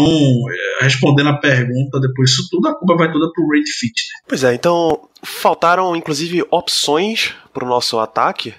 [0.80, 4.02] é, respondendo a pergunta, depois disso tudo, a culpa vai toda pro Rate Fit.
[4.02, 4.20] Né?
[4.28, 8.54] Pois é, então faltaram inclusive opções pro nosso ataque.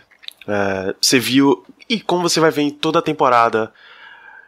[0.48, 3.72] É, você viu, e como você vai ver em toda a temporada,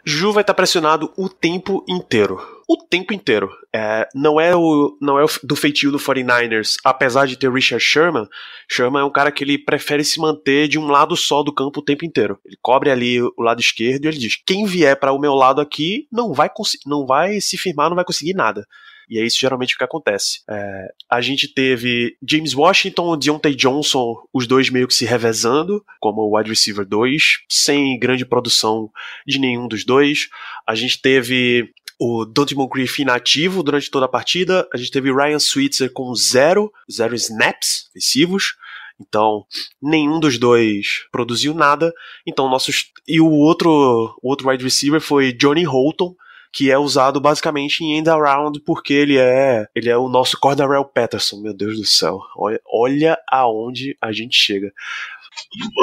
[0.03, 2.56] Ju vai estar pressionado o tempo inteiro.
[2.67, 3.49] O tempo inteiro.
[3.73, 7.83] É, não é o não é o, do feitio do 49ers, apesar de ter Richard
[7.83, 8.27] Sherman.
[8.69, 11.79] Sherman é um cara que ele prefere se manter de um lado só do campo
[11.79, 12.37] o tempo inteiro.
[12.45, 15.61] Ele cobre ali o lado esquerdo e ele diz: quem vier para o meu lado
[15.61, 16.49] aqui não vai,
[16.85, 18.67] não vai se firmar, não vai conseguir nada.
[19.09, 20.41] E é isso geralmente o que acontece.
[20.49, 26.35] É, a gente teve James Washington Deontay Johnson, os dois meio que se revezando, como
[26.35, 28.91] wide receiver 2, sem grande produção
[29.25, 30.27] de nenhum dos dois.
[30.67, 34.67] A gente teve o Dante Moncrief inativo durante toda a partida.
[34.73, 38.55] A gente teve Ryan Switzer com zero, zero snaps ofensivos.
[38.99, 39.45] Então,
[39.81, 41.93] nenhum dos dois produziu nada.
[42.25, 42.91] Então, nossos.
[43.07, 46.15] E o outro, o outro wide receiver foi Johnny Holton,
[46.51, 50.87] que é usado basicamente em end around porque ele é ele é o nosso Cordarrelle
[50.91, 52.19] Patterson, meu Deus do céu.
[52.35, 54.73] Olha, olha aonde a gente chega.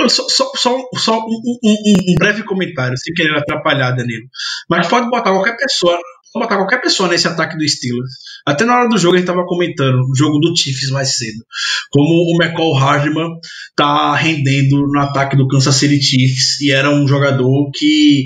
[0.08, 4.28] Só, só, só, só um, um, um, breve comentário, sem querer atrapalhar, Danilo.
[4.68, 5.98] Mas pode botar qualquer pessoa
[6.40, 8.10] botar qualquer pessoa nesse ataque do Steelers.
[8.46, 11.38] Até na hora do jogo a gente tava comentando o jogo do Chiefs mais cedo.
[11.90, 13.28] Como o McCall Hardman
[13.76, 18.24] tá rendendo no ataque do Kansas City Chiefs e era um jogador que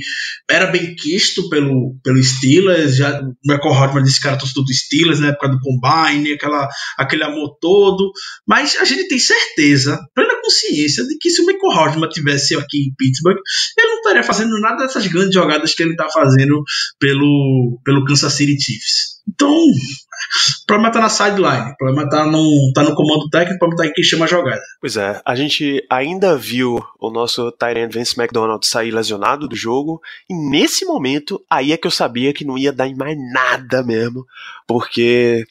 [0.51, 2.97] era bem quisto pelo, pelo Steelers.
[2.97, 6.69] Já, o McCall Hardman disse que era torcedor do Steelers na época do Combine, aquela,
[6.99, 8.11] aquele amor todo.
[8.47, 12.79] Mas a gente tem certeza, plena consciência, de que se o McCall Hardman tivesse aqui
[12.79, 13.39] em Pittsburgh,
[13.77, 16.63] ele não estaria fazendo nada dessas grandes jogadas que ele tá fazendo
[16.99, 19.19] pelo, pelo Kansas City Chiefs.
[19.29, 23.59] Então, o problema tá na sideline, o problema tá no, tá no comando técnico, o
[23.59, 24.61] problema tá em quem chama a jogada.
[24.81, 30.01] Pois é, a gente ainda viu o nosso Tyrant Vince McDonald sair lesionado do jogo,
[30.29, 33.83] e nesse momento, aí é que eu sabia que não ia dar em mais nada
[33.83, 34.27] mesmo,
[34.67, 35.45] porque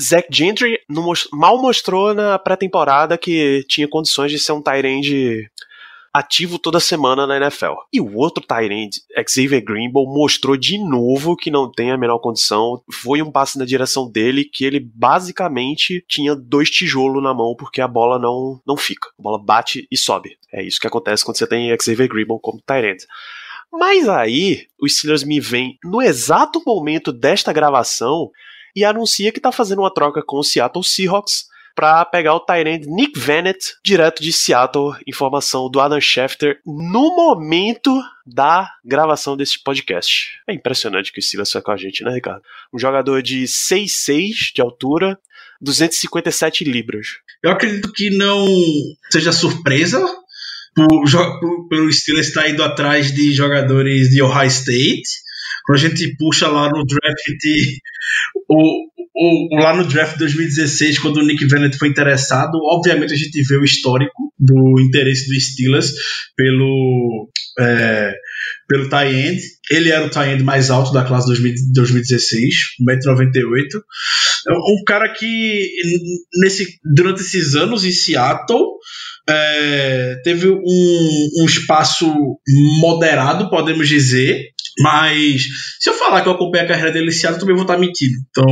[0.00, 0.78] Zach Gentry
[1.32, 5.48] mal mostrou na pré-temporada que tinha condições de ser um Tyrande
[6.14, 7.74] ativo toda semana na NFL.
[7.92, 8.98] E o outro Tyrant,
[9.28, 12.80] Xavier Greenbow, mostrou de novo que não tem a menor condição.
[12.92, 17.80] Foi um passe na direção dele que ele basicamente tinha dois tijolos na mão porque
[17.80, 19.08] a bola não, não fica.
[19.18, 20.38] A bola bate e sobe.
[20.52, 23.02] É isso que acontece quando você tem Xavier Greenbow como Tyrant.
[23.72, 28.30] Mas aí, os Steelers me vêm no exato momento desta gravação
[28.76, 32.88] e anuncia que está fazendo uma troca com o Seattle Seahawks para pegar o Tyrande
[32.88, 34.94] Nick Vannett, direto de Seattle.
[35.06, 37.90] Informação do Adam Schefter no momento
[38.26, 40.40] da gravação desse podcast.
[40.48, 42.42] É impressionante que o Silas foi com a gente, né, Ricardo?
[42.72, 45.18] Um jogador de 6'6 de altura,
[45.60, 47.18] 257 libras.
[47.42, 48.46] Eu acredito que não
[49.10, 50.04] seja surpresa
[51.68, 55.24] pelo Steelers estar indo atrás de jogadores de Ohio State.
[55.66, 57.44] Quando a gente puxa lá no draft
[58.48, 63.40] o, o, lá no draft 2016, quando o Nick Vannett foi interessado, obviamente a gente
[63.42, 65.92] vê o histórico do interesse do Steelers
[66.36, 67.28] pelo
[67.60, 68.12] é,
[68.68, 69.40] pelo tie end.
[69.70, 73.82] Ele era o tie end mais alto da classe 2016, 1,98m.
[74.48, 75.70] É um cara que
[76.40, 78.73] nesse, durante esses anos em Seattle
[79.28, 82.12] é, teve um, um espaço
[82.80, 85.42] moderado, podemos dizer, mas
[85.78, 87.78] se eu falar que eu acompanhei a carreira dele esse ano, eu também vou estar
[87.78, 88.14] mentindo.
[88.28, 88.44] Então,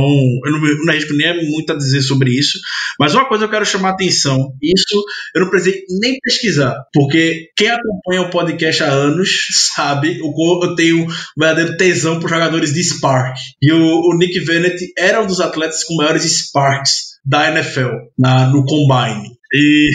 [0.45, 2.59] eu não, não arrisco nem muito a dizer sobre isso.
[2.99, 5.03] Mas uma coisa eu quero chamar a atenção: isso
[5.35, 9.29] eu não precisei nem pesquisar, porque quem acompanha o podcast há anos
[9.75, 11.07] sabe o eu tenho um
[11.37, 13.35] verdadeiro tesão por jogadores de Spark.
[13.61, 18.47] E o, o Nick Vennett era um dos atletas com maiores Sparks da NFL na,
[18.47, 19.32] no Combine.
[19.53, 19.89] E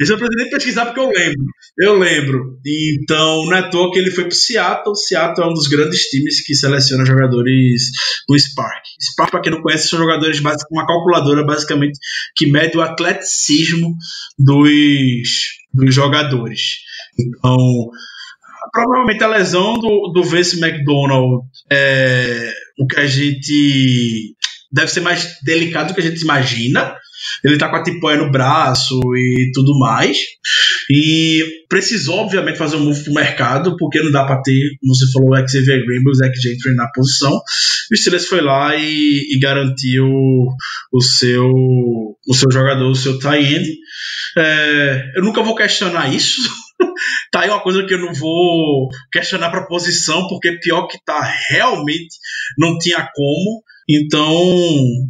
[0.00, 1.44] eu preciso nem pesquisar porque eu lembro.
[1.76, 2.58] Eu lembro.
[2.64, 4.94] Então, não é à toa que ele foi pro Seattle.
[4.94, 7.90] Seattle é um dos grandes times que seleciona jogadores
[8.28, 8.84] do Spark.
[9.00, 11.98] Spark, para quem não conhece, são jogadores básicos, uma calculadora basicamente
[12.36, 13.96] que mede o atleticismo
[14.38, 15.28] dos,
[15.72, 16.60] dos jogadores.
[17.18, 17.90] Então,
[18.72, 24.34] provavelmente a lesão do, do Vince McDonald é o que a gente
[24.72, 26.96] deve ser mais delicado do que a gente imagina.
[27.42, 30.18] Ele tá com a tipóia no braço e tudo mais.
[30.90, 35.10] E precisou, obviamente, fazer um move pro mercado, porque não dá para ter, como você
[35.10, 37.40] falou, o Xavier Green, o Zach Gentry na posição.
[37.90, 40.06] O Steelers foi lá e, e garantiu
[40.92, 43.68] o seu, o seu jogador, o seu tie end.
[44.36, 46.42] É, eu nunca vou questionar isso.
[47.30, 51.20] tá aí uma coisa que eu não vou questionar para posição, porque pior que tá
[51.48, 52.16] realmente
[52.58, 53.62] não tinha como.
[53.88, 54.34] Então,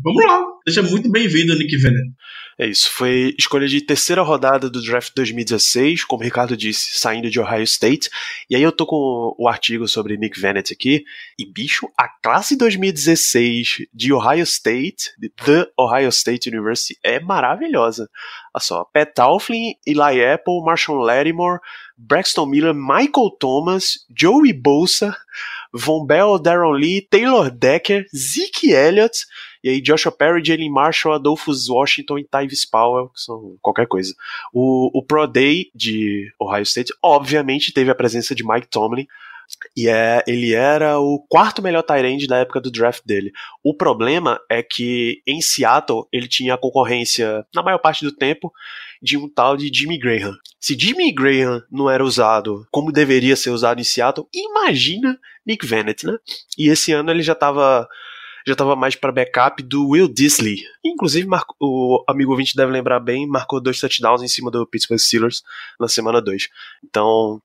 [0.03, 0.43] vamos lá.
[0.67, 2.15] Seja muito bem-vindo, Nick Venet.
[2.57, 7.29] É isso, foi escolha de terceira rodada do draft 2016, como o Ricardo disse, saindo
[7.29, 8.09] de Ohio State.
[8.49, 11.03] E aí eu tô com o artigo sobre Nick Vannett aqui.
[11.37, 18.09] E bicho, a classe 2016 de Ohio State, The Ohio State University, é maravilhosa.
[18.55, 21.59] Olha só, Pat Tauflin, Eli Apple, Marshall Lattimore,
[21.99, 25.17] Braxton Miller, Michael Thomas, Joey Bolsa,
[25.75, 29.27] Von Bell, Darren Lee, Taylor Decker, Zeke Elliott,
[29.63, 34.15] e aí Joshua Perry, Jalen Marshall, Adolphus Washington e Tyvis Powell, que são qualquer coisa.
[34.53, 39.07] O, o Pro Day de Ohio State, obviamente, teve a presença de Mike Tomlin,
[39.77, 43.33] e é, ele era o quarto melhor tight da época do draft dele.
[43.63, 48.53] O problema é que em Seattle ele tinha a concorrência, na maior parte do tempo,
[49.05, 50.35] de um tal de Jimmy Graham.
[50.59, 56.07] Se Jimmy Graham não era usado como deveria ser usado em Seattle, imagina Nick Vannett,
[56.07, 56.17] né?
[56.57, 57.87] E esse ano ele já estava
[58.47, 60.59] já estava mais para backup do Will Disley.
[60.85, 61.27] Inclusive,
[61.61, 65.43] o amigo ouvinte deve lembrar bem, marcou dois touchdowns em cima do Pittsburgh Steelers
[65.81, 66.49] na semana 2.
[66.85, 67.41] Então,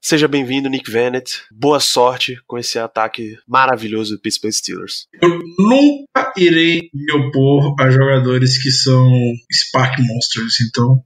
[0.00, 1.42] seja bem-vindo, Nick Vannett.
[1.50, 5.08] Boa sorte com esse ataque maravilhoso do Pittsburgh Steelers.
[5.20, 9.10] Eu nunca irei me opor a jogadores que são
[9.52, 11.02] Spark Monsters, então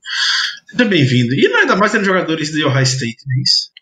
[0.70, 1.34] seja bem-vindo.
[1.34, 3.77] E ainda mais sendo jogadores de Ohio State, não é isso?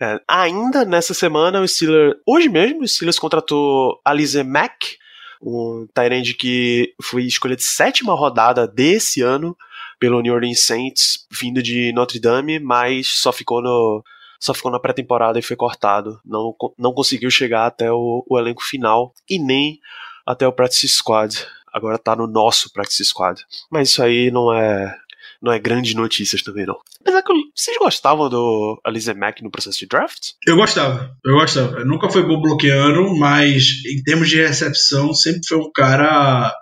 [0.00, 4.96] É, ainda nessa semana, o Steelers, hoje mesmo, o Steelers contratou Alize Mack,
[5.42, 9.56] um Tyrande que foi escolha de sétima rodada desse ano
[9.98, 14.02] pelo New Orleans Saints, vindo de Notre Dame, mas só ficou no
[14.40, 16.18] só ficou na pré-temporada e foi cortado.
[16.24, 19.78] Não, não conseguiu chegar até o, o elenco final e nem
[20.26, 21.46] até o practice squad.
[21.70, 23.44] Agora tá no nosso practice squad.
[23.70, 24.96] Mas isso aí não é
[25.42, 26.76] não é grandes notícias também, não.
[27.00, 30.30] Apesar que vocês gostavam do Alize Mack no processo de draft?
[30.46, 31.78] Eu gostava, eu gostava.
[31.78, 36.54] Eu nunca foi bom bloqueando, mas em termos de recepção, sempre foi um cara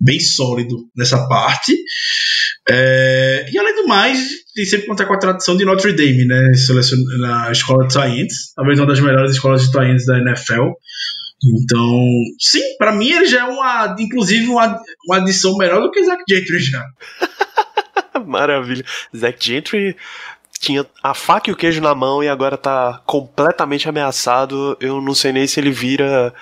[0.00, 1.76] bem sólido nessa parte.
[2.68, 6.52] É, e além do mais, tem sempre contar com a tradição de Notre Dame, né?
[7.18, 10.70] Na escola de Science, talvez uma das melhores escolas de Science da NFL.
[11.46, 12.00] Então,
[12.38, 16.22] sim, para mim ele já é uma, inclusive uma, uma adição melhor do que Zach
[16.28, 16.84] Gentry já.
[18.28, 18.84] Maravilha.
[19.16, 19.96] Zack Gentry
[20.58, 24.76] tinha a faca e o queijo na mão e agora tá completamente ameaçado.
[24.80, 26.32] Eu não sei nem se ele vira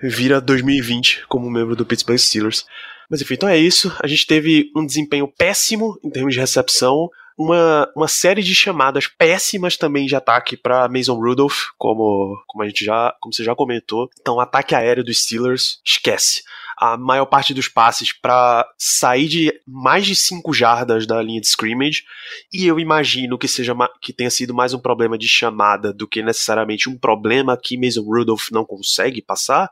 [0.00, 2.66] vira 2020 como membro do Pittsburgh Steelers.
[3.08, 3.94] Mas enfim, então é isso.
[4.02, 9.06] A gente teve um desempenho péssimo em termos de recepção, uma, uma série de chamadas
[9.06, 13.54] péssimas também de ataque para Mason Rudolph, como, como a gente já, como você já
[13.54, 14.08] comentou.
[14.20, 16.42] Então, ataque aéreo dos Steelers, esquece
[16.76, 21.46] a maior parte dos passes para sair de mais de 5 jardas da linha de
[21.46, 22.02] scrimmage,
[22.52, 26.22] e eu imagino que seja que tenha sido mais um problema de chamada do que
[26.22, 29.70] necessariamente um problema que Mason Rudolph não consegue passar.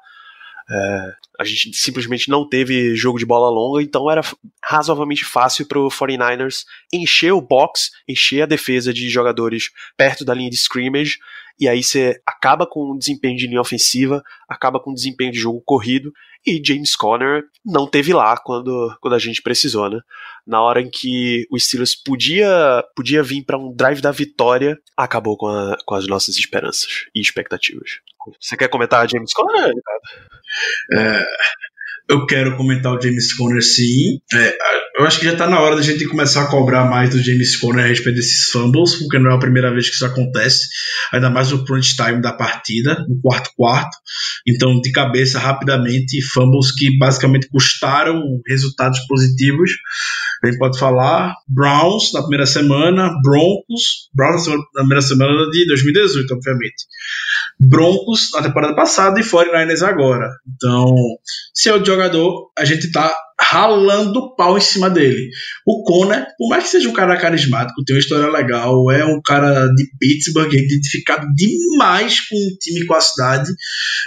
[0.71, 4.23] É, a gente simplesmente não teve jogo de bola longa, então era
[4.63, 10.35] razoavelmente fácil para o 49ers encher o box, encher a defesa de jogadores perto da
[10.35, 11.19] linha de scrimmage,
[11.59, 15.39] e aí você acaba com o desempenho de linha ofensiva, acaba com o desempenho de
[15.39, 16.13] jogo corrido,
[16.45, 20.01] e James Conner não teve lá quando, quando a gente precisou, né?
[20.45, 25.37] Na hora em que o Steelers podia, podia vir para um drive da vitória, acabou
[25.37, 28.01] com, a, com as nossas esperanças e expectativas.
[28.41, 29.73] Você quer comentar James Conner?
[30.93, 31.27] É,
[32.09, 34.19] eu quero comentar o James Conner sim.
[34.33, 34.57] É,
[34.99, 37.57] eu acho que já está na hora da gente começar a cobrar mais do James
[37.57, 40.67] Conner a respeito desses fumbles, porque não é a primeira vez que isso acontece,
[41.13, 43.97] ainda mais no crunch time da partida, no quarto quarto.
[44.47, 49.71] Então, de cabeça, rapidamente, fumbles que basicamente custaram resultados positivos.
[50.43, 56.35] A gente pode falar Browns na primeira semana, Broncos, Browns na primeira semana de 2018,
[56.35, 56.85] obviamente.
[57.61, 60.29] Broncos na temporada passada e 49ers agora.
[60.57, 60.95] Então,
[61.55, 65.29] se é o jogador, a gente tá ralando pau em cima dele.
[65.67, 69.21] O Conner, por mais que seja um cara carismático, tem uma história legal, é um
[69.21, 73.51] cara de Pittsburgh, identificado demais com o time, com a cidade,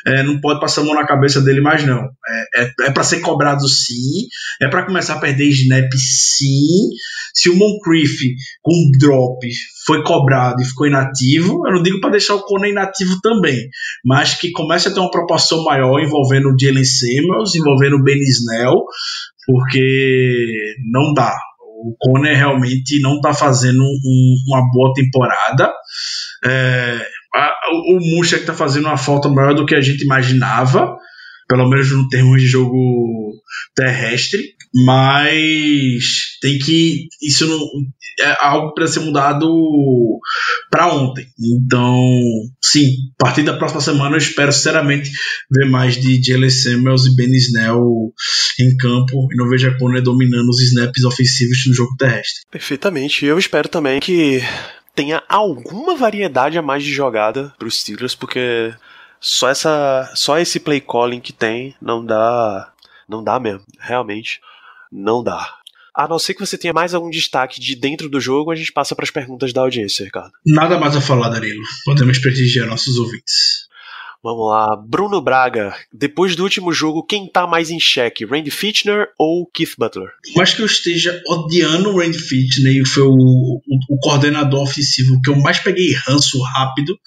[0.07, 2.01] é, não pode passar a mão na cabeça dele mais não.
[2.27, 4.27] É, é, é para ser cobrado sim,
[4.61, 6.89] é para começar a perder snap sim.
[7.33, 8.17] Se o Moncrief
[8.61, 9.45] com drop
[9.86, 13.69] foi cobrado e ficou inativo, eu não digo para deixar o Conner inativo também,
[14.03, 18.17] mas que comece a ter uma proporção maior envolvendo o Jalen Samuels, envolvendo o Ben
[18.17, 18.83] Snell,
[19.45, 21.36] porque não dá.
[21.83, 25.71] O Conner realmente não está fazendo um, uma boa temporada.
[26.43, 27.05] É,
[27.36, 27.51] a,
[27.93, 30.97] o Muncha está fazendo uma falta maior do que a gente imaginava
[31.47, 33.33] pelo menos no termos de jogo
[33.75, 37.59] terrestre, mas tem que isso não
[38.19, 39.47] é algo para ser mudado
[40.69, 41.26] para ontem.
[41.39, 41.97] Então,
[42.61, 45.09] sim, a partir da próxima semana eu espero sinceramente
[45.49, 48.13] ver mais de Jalen Samuels e Ben Snell
[48.59, 52.43] em campo e não vejo a Conner dominando os snaps ofensivos no jogo terrestre.
[52.51, 53.26] Perfeitamente.
[53.26, 54.41] Eu espero também que
[54.93, 58.73] tenha alguma variedade a mais de jogada para os Steelers, porque
[59.21, 62.73] só essa, só esse play calling que tem não dá,
[63.07, 64.39] não dá mesmo, realmente
[64.95, 65.53] não dá.
[65.93, 68.71] A não ser que você tenha mais algum destaque de dentro do jogo, a gente
[68.71, 70.31] passa para as perguntas da audiência, Ricardo.
[70.45, 71.61] Nada mais a falar, Danilo.
[71.85, 73.65] Podemos prestigiar nossos ouvintes.
[74.21, 75.75] Vamos lá, Bruno Braga.
[75.93, 80.09] Depois do último jogo, quem tá mais em xeque, Randy Fitchner ou Keith Butler?
[80.35, 85.29] Mas que eu esteja odiando o Randy Fitchner, foi o, o, o, coordenador ofensivo que
[85.29, 86.97] eu mais peguei ranço rápido,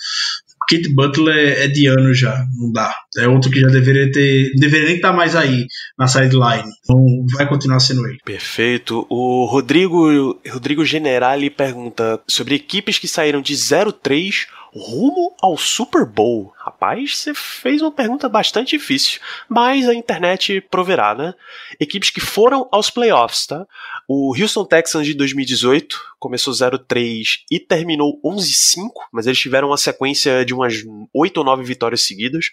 [0.68, 2.94] Kate Butler é, é de ano já, não dá.
[3.16, 4.52] É outro que já deveria ter.
[4.56, 5.66] Deveria nem estar tá mais aí
[5.98, 6.68] na sideline.
[6.84, 8.18] Então vai continuar sendo ele.
[8.24, 9.06] Perfeito.
[9.08, 16.52] O Rodrigo, Rodrigo Generali pergunta sobre equipes que saíram de 0-3 rumo ao Super Bowl.
[16.56, 21.34] Rapaz, você fez uma pergunta bastante difícil, mas a internet proverá, né?
[21.80, 23.66] Equipes que foram aos playoffs, tá?
[24.06, 30.44] O Houston Texans de 2018 começou 0-3 e terminou 11-5, mas eles tiveram uma sequência
[30.44, 30.74] de umas
[31.14, 32.46] 8 ou 9 vitórias seguidas.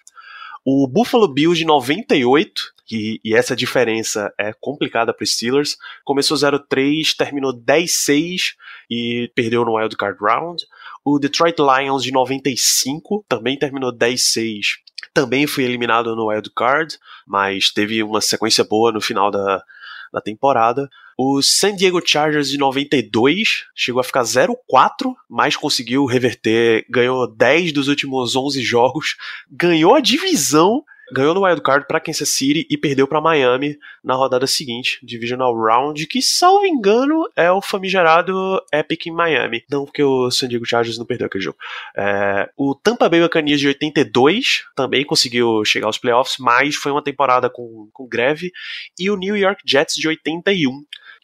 [0.67, 6.35] O Buffalo Bills de 98, e, e essa diferença é complicada para os Steelers, começou
[6.35, 8.53] 0-3, terminou 10-6
[8.89, 10.63] e perdeu no Wild Card Round.
[11.05, 14.79] O Detroit Lions de 95 também terminou 10-6.
[15.13, 16.97] Também foi eliminado no Wild Card,
[17.27, 19.63] mas teve uma sequência boa no final da,
[20.11, 20.89] da temporada.
[21.15, 27.71] O San Diego Chargers de 92 chegou a ficar 0-4, mas conseguiu reverter, ganhou 10
[27.71, 29.15] dos últimos 11 jogos,
[29.49, 34.15] ganhou a divisão ganhou no Wild Card para Kansas City e perdeu para Miami na
[34.15, 39.63] rodada seguinte, Divisional Round, que, salvo engano, é o famigerado Epic em Miami.
[39.69, 41.57] Não porque o San Diego Chargers não perdeu aquele jogo.
[41.95, 47.03] É, o Tampa Bay Buccaneers de 82 também conseguiu chegar aos playoffs, mas foi uma
[47.03, 48.51] temporada com, com greve.
[48.99, 50.41] E o New York Jets de 81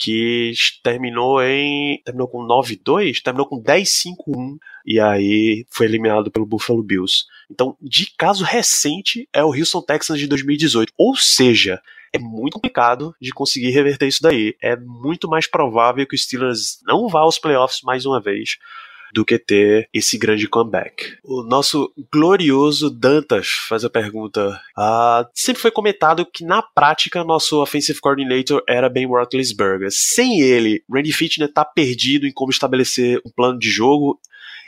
[0.02, 2.02] que terminou em.
[2.04, 7.26] terminou com 9-2, terminou com 10-5-1 e aí foi eliminado pelo Buffalo Bills.
[7.52, 10.91] Então, de caso recente, é o Houston Texans de 2018.
[10.97, 11.80] Ou seja,
[12.12, 14.56] é muito complicado de conseguir reverter isso daí.
[14.60, 18.58] É muito mais provável que o Steelers não vá aos playoffs mais uma vez
[19.14, 21.18] do que ter esse grande comeback.
[21.24, 27.62] O nosso glorioso Dantas faz a pergunta: ah, sempre foi comentado que na prática nosso
[27.62, 29.89] offensive coordinator era Ben Roethlisberger.
[29.91, 34.20] Sem ele, Randy Fitner tá perdido em como estabelecer um plano de jogo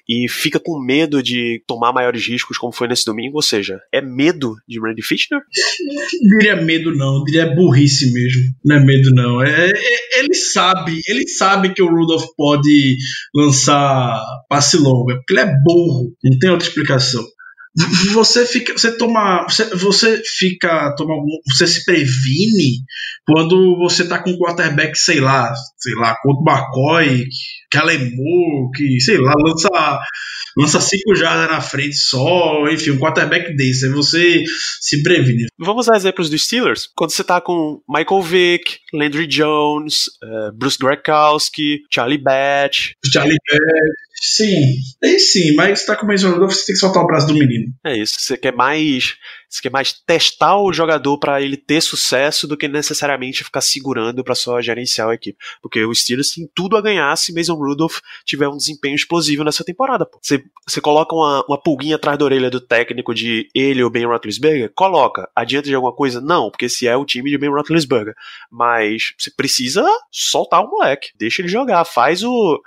[0.08, 3.38] e fica com medo de tomar maiores riscos, como foi nesse domingo?
[3.38, 5.42] Ou seja, é medo de Randy Fitchner?
[6.22, 8.42] Diria medo não, diria burrice mesmo.
[8.66, 9.42] Não é medo não.
[9.42, 12.98] É, é, ele sabe, ele sabe que o Rudolph pode
[13.34, 16.14] lançar passe longo, é porque ele é burro.
[16.24, 17.24] Não tem outra explicação
[18.14, 21.16] você fica você toma você, você fica toma
[21.48, 22.84] você se previne
[23.26, 27.28] quando você tá com um quarterback sei lá sei lá contra o McCoy
[27.98, 29.70] Moore que sei lá lança
[30.58, 34.44] lança cinco jardas na frente só enfim um quarterback desse aí você
[34.80, 40.08] se previne vamos a exemplos dos Steelers quando você tá com Michael Vick Landry Jones
[40.24, 46.54] uh, Bruce Grakowski Charlie Batch Charlie Batch Sim, tem sim, mas tá com Mason Rudolph,
[46.54, 47.74] você tem que soltar o braço do menino.
[47.86, 49.16] É isso, você quer mais.
[49.54, 54.24] Você quer mais testar o jogador para ele ter sucesso do que necessariamente ficar segurando
[54.24, 55.38] para só gerenciar a equipe.
[55.62, 59.64] Porque o Steelers tem tudo a ganhar se Mason Rudolph tiver um desempenho explosivo nessa
[59.64, 60.10] temporada.
[60.20, 64.72] Você coloca uma, uma pulguinha atrás da orelha do técnico de ele ou Ben Roethlisberger?
[64.74, 65.30] Coloca.
[65.36, 66.20] Adianta de alguma coisa?
[66.20, 68.16] Não, porque se é o time de Ben Roethlisberger.
[68.50, 71.12] Mas você precisa soltar o moleque.
[71.16, 71.86] Deixa ele jogar.
[71.86, 72.60] Faz o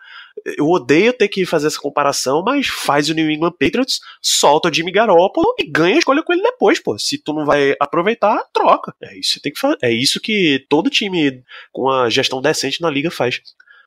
[0.45, 4.73] eu odeio ter que fazer essa comparação, mas faz o New England Patriots, solta o
[4.73, 6.99] Jimmy Garoppolo e ganha a escolha com ele depois, pô.
[6.99, 8.95] Se tu não vai aproveitar, troca.
[9.03, 9.79] É isso que tem que fazer.
[9.83, 13.41] É isso que todo time com a gestão decente na liga faz.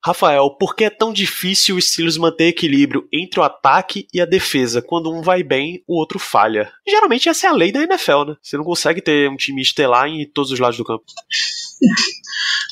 [0.03, 4.25] Rafael, por que é tão difícil o Steelers manter equilíbrio entre o ataque e a
[4.25, 4.81] defesa?
[4.81, 6.71] Quando um vai bem, o outro falha.
[6.87, 8.37] Geralmente essa é a lei da NFL, né?
[8.41, 11.03] Você não consegue ter um time estelar em todos os lados do campo.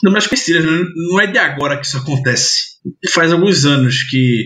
[0.03, 0.65] Não, mas com Steelers,
[0.95, 2.76] não é de agora que isso acontece.
[3.10, 4.46] Faz alguns anos que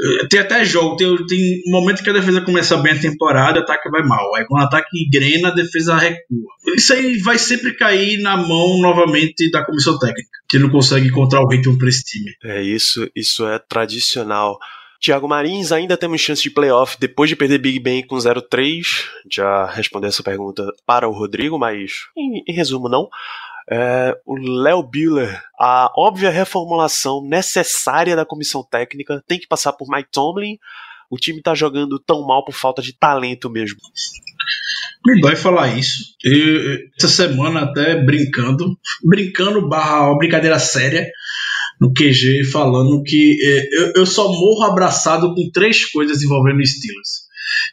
[0.00, 3.62] eh, tem até jogo, tem, tem momento que a defesa começa bem a temporada, o
[3.62, 4.34] ataque vai mal.
[4.34, 6.52] Aí quando o ataque engrena, a defesa recua.
[6.76, 11.40] Isso aí vai sempre cair na mão novamente da comissão técnica, que não consegue encontrar
[11.40, 12.32] o ritmo para esse time.
[12.44, 14.58] É isso, isso é tradicional.
[15.02, 18.84] Thiago Marins, ainda temos chance de playoff depois de perder Big Ben com 0-3.
[19.28, 23.08] Já respondeu essa pergunta para o Rodrigo, mas em, em resumo, não.
[23.70, 29.88] É, o Léo Biller, a óbvia reformulação necessária da comissão técnica tem que passar por
[29.88, 30.58] Mike Tomlin.
[31.10, 33.78] O time tá jogando tão mal por falta de talento mesmo.
[35.04, 36.14] Me dói falar isso.
[36.24, 41.10] Eu, essa semana até brincando, brincando barra brincadeira séria
[41.80, 47.22] no QG, falando que é, eu, eu só morro abraçado com três coisas envolvendo Steelers.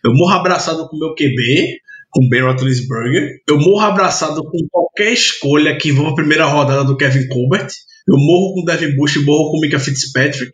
[0.04, 1.80] Eu morro abraçado com meu QB,
[2.10, 3.42] com Ben Roethlisberger.
[3.48, 7.70] Eu morro abraçado com qualquer escolha que envolva a primeira rodada do Kevin Colbert.
[8.08, 10.52] Eu morro com o Devin Bush, morro com o Mika Fitzpatrick.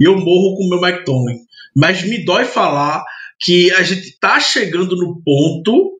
[0.00, 1.36] E eu morro com o meu Mike Tomlin.
[1.76, 3.04] Mas me dói falar
[3.40, 5.94] que a gente tá chegando no ponto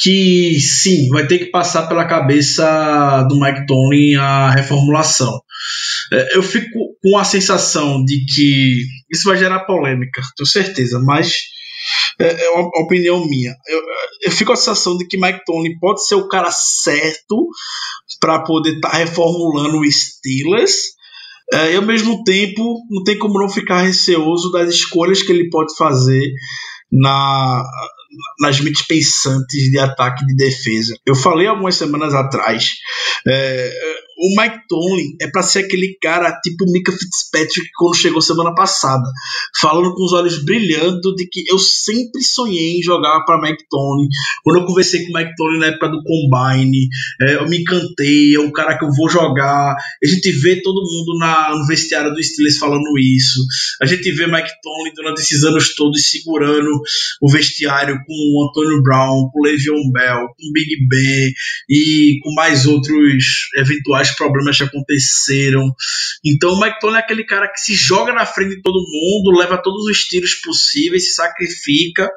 [0.00, 5.40] que sim, vai ter que passar pela cabeça do Mike Tomlin a reformulação.
[6.12, 11.42] É, eu fico com a sensação de que isso vai gerar polêmica, tenho certeza, mas
[12.20, 13.54] é, é uma opinião minha.
[13.66, 13.82] Eu,
[14.22, 17.48] eu fico com a sensação de que Mike Tony pode ser o cara certo
[18.20, 20.74] para poder estar tá reformulando o Steelers.
[21.52, 25.48] É, e ao mesmo tempo, não tem como não ficar receoso das escolhas que ele
[25.48, 26.28] pode fazer
[26.90, 27.62] na,
[28.40, 30.96] nas mentes pensantes de ataque e de defesa.
[31.06, 32.70] Eu falei algumas semanas atrás.
[33.26, 33.72] É,
[34.18, 39.04] o Mike Tomlin é para ser aquele cara tipo Mika Fitzpatrick quando chegou semana passada,
[39.60, 44.08] falando com os olhos brilhando de que eu sempre sonhei em jogar para Mike Tomlin.
[44.42, 46.88] Quando eu conversei com o Mike Tomlin na época do Combine,
[47.20, 49.76] é, eu me encantei, é um cara que eu vou jogar.
[50.02, 53.40] A gente vê todo mundo na, no vestiário do Steelers falando isso.
[53.82, 56.70] A gente vê Mike Tomlin durante esses anos todos segurando
[57.20, 61.32] o vestiário com o Antonio Brown, com o Le'Veon Bell, com o Big Ben
[61.68, 65.62] e com mais outros eventuais vários problemas que aconteceram.
[66.24, 69.60] Então o Mike é aquele cara que se joga na frente de todo mundo, leva
[69.62, 72.08] todos os tiros possíveis, se sacrifica.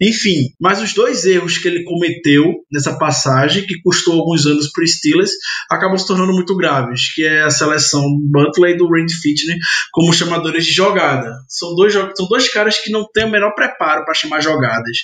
[0.00, 4.86] Enfim, mas os dois erros que ele cometeu nessa passagem, que custou alguns anos para
[4.86, 5.32] Steelers,
[5.70, 9.56] acabam se tornando muito graves, que é a seleção do Butler e do Randy Fitney
[9.92, 11.30] como chamadores de jogada.
[11.48, 14.98] São dois, são dois caras que não têm o menor preparo para chamar jogadas.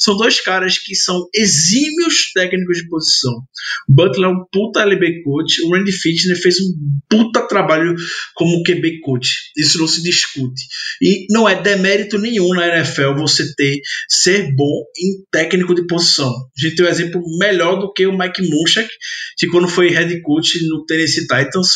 [0.00, 3.42] São dois caras que são exímios técnicos de posição.
[3.86, 6.72] Butler é um puta LB coach, o Randy Fitner fez um
[7.08, 7.94] puta trabalho
[8.34, 9.36] como QB coach.
[9.58, 10.62] Isso não se discute.
[11.02, 13.78] E não é demérito nenhum na NFL você ter
[14.08, 16.30] ser bom em técnico de posição.
[16.30, 18.88] A gente tem um exemplo melhor do que o Mike Munchak,
[19.36, 21.68] que quando foi head coach no Tennessee Titans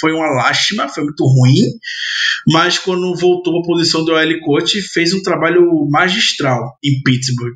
[0.00, 1.66] foi uma lástima, foi muito ruim,
[2.48, 7.54] mas quando voltou à posição do OL coach, fez um trabalho magistral em Pittsburgh.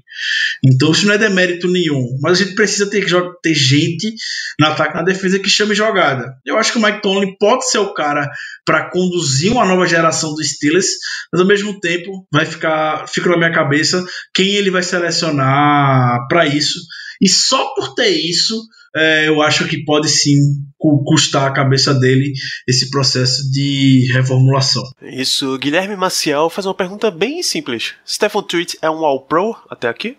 [0.65, 3.07] Então isso não é demérito nenhum, mas a gente precisa ter,
[3.43, 4.15] ter gente
[4.59, 6.35] no ataque na defesa que chame jogada.
[6.45, 8.31] Eu acho que o Mike Tomlin pode ser o cara
[8.65, 10.89] para conduzir uma nova geração dos Steelers,
[11.33, 16.47] mas ao mesmo tempo vai ficar, fica na minha cabeça quem ele vai selecionar para
[16.47, 16.79] isso.
[17.21, 18.61] E só por ter isso,
[18.95, 20.37] é, eu acho que pode sim
[20.79, 22.33] custar a cabeça dele
[22.69, 24.83] esse processo de reformulação.
[25.03, 27.95] Isso, Guilherme Maciel faz uma pergunta bem simples.
[28.07, 30.17] Stephen Tweet é um All-Pro até aqui?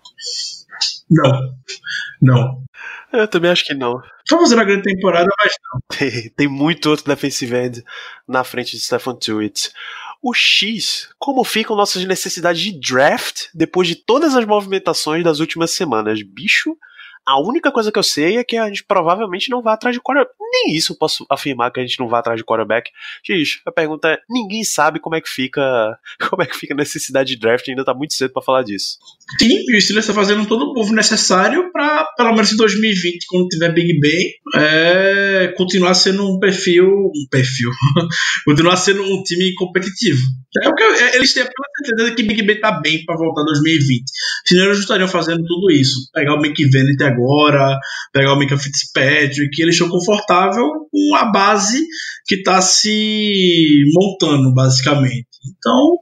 [1.10, 1.54] Não,
[2.20, 2.62] não.
[3.12, 4.00] Eu também acho que não.
[4.28, 5.80] Tá fazendo uma grande temporada, mas não.
[5.96, 7.84] Tem, tem muito outro defensive end
[8.28, 9.70] na frente de Stephen Tweet.
[10.22, 15.70] O X, como ficam nossas necessidades de draft depois de todas as movimentações das últimas
[15.70, 16.20] semanas?
[16.22, 16.76] Bicho,
[17.26, 20.00] a única coisa que eu sei é que a gente provavelmente não vai atrás de
[20.00, 20.34] quarterback.
[20.38, 22.90] Nem isso eu posso afirmar que a gente não vai atrás de quarterback.
[23.24, 25.98] Diz, a pergunta é: ninguém sabe como é que fica
[26.30, 28.98] como é que fica a necessidade de draft, ainda tá muito cedo para falar disso.
[29.38, 33.48] Sim, o Steelers está fazendo todo o povo necessário para, pelo menos em 2020, quando
[33.48, 36.86] tiver Big Ben, é, continuar sendo um perfil.
[36.86, 37.70] Um perfil.
[38.46, 40.20] continuar sendo um time competitivo.
[40.62, 41.48] É o que é, eles têm a
[41.84, 44.04] certeza que Big Ben tá bem para voltar em 2020.
[44.46, 46.08] Senão eles estariam fazendo tudo isso.
[46.14, 47.15] Pegar o Mick Vennett agora,
[48.12, 51.84] pegar o Mika Fitzpatrick, que eles estão confortável com a base
[52.26, 55.26] que está se montando, basicamente.
[55.46, 55.98] Então,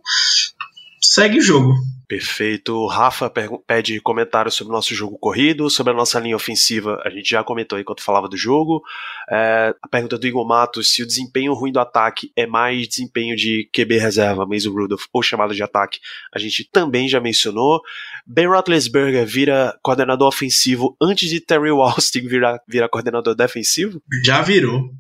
[1.13, 1.75] segue o jogo.
[2.07, 2.75] Perfeito.
[2.75, 3.33] O Rafa
[3.67, 7.01] pede comentários sobre o nosso jogo corrido, sobre a nossa linha ofensiva.
[7.05, 8.83] A gente já comentou enquanto falava do jogo.
[9.31, 13.35] É, a pergunta do Igor Matos: se o desempenho ruim do ataque é mais desempenho
[13.35, 15.99] de QB reserva, Mason Rudolph, ou chamada de ataque,
[16.33, 17.81] a gente também já mencionou.
[18.27, 24.03] Ben Roethlisberger vira coordenador ofensivo antes de Terry Walsting virar, virar coordenador defensivo?
[24.25, 24.91] Já virou.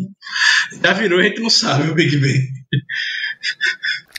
[0.82, 2.40] já virou, a gente não sabe o Big Ben.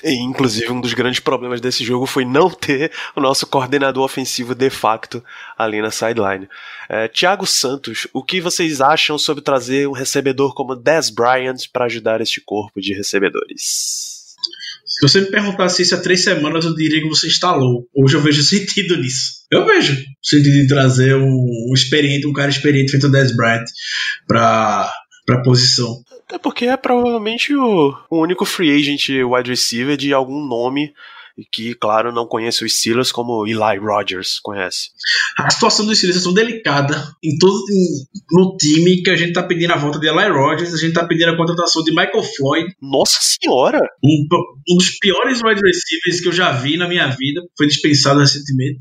[0.04, 4.54] E, inclusive, um dos grandes problemas desse jogo foi não ter o nosso coordenador ofensivo
[4.54, 5.24] de facto
[5.58, 6.50] ali na sideline.
[6.90, 11.86] É, Thiago Santos, o que vocês acham sobre trazer um recebedor como Dez Bryant para
[11.86, 14.24] ajudar este corpo de recebedores?
[14.86, 17.88] Se você me perguntasse isso há três semanas, eu diria que você louco.
[17.96, 19.44] Hoje eu vejo sentido nisso.
[19.50, 23.66] Eu vejo sentido em trazer um, um experiente, um cara experiente feito o Dez Bryant
[24.28, 24.92] para
[25.30, 26.04] a posição.
[26.28, 30.94] Até porque é provavelmente o, o único free agent wide receiver de algum nome
[31.52, 34.90] que, claro, não conhece os Steelers como Eli Rogers conhece.
[35.38, 39.34] A situação dos Steelers é tão delicada em todo, em, no time que a gente
[39.34, 42.24] tá pedindo a volta de Eli Rogers, a gente tá pedindo a contratação de Michael
[42.24, 42.76] Floyd.
[42.82, 43.80] Nossa senhora!
[44.04, 44.28] Um,
[44.70, 48.80] um dos piores wide receivers que eu já vi na minha vida, foi dispensado recentemente.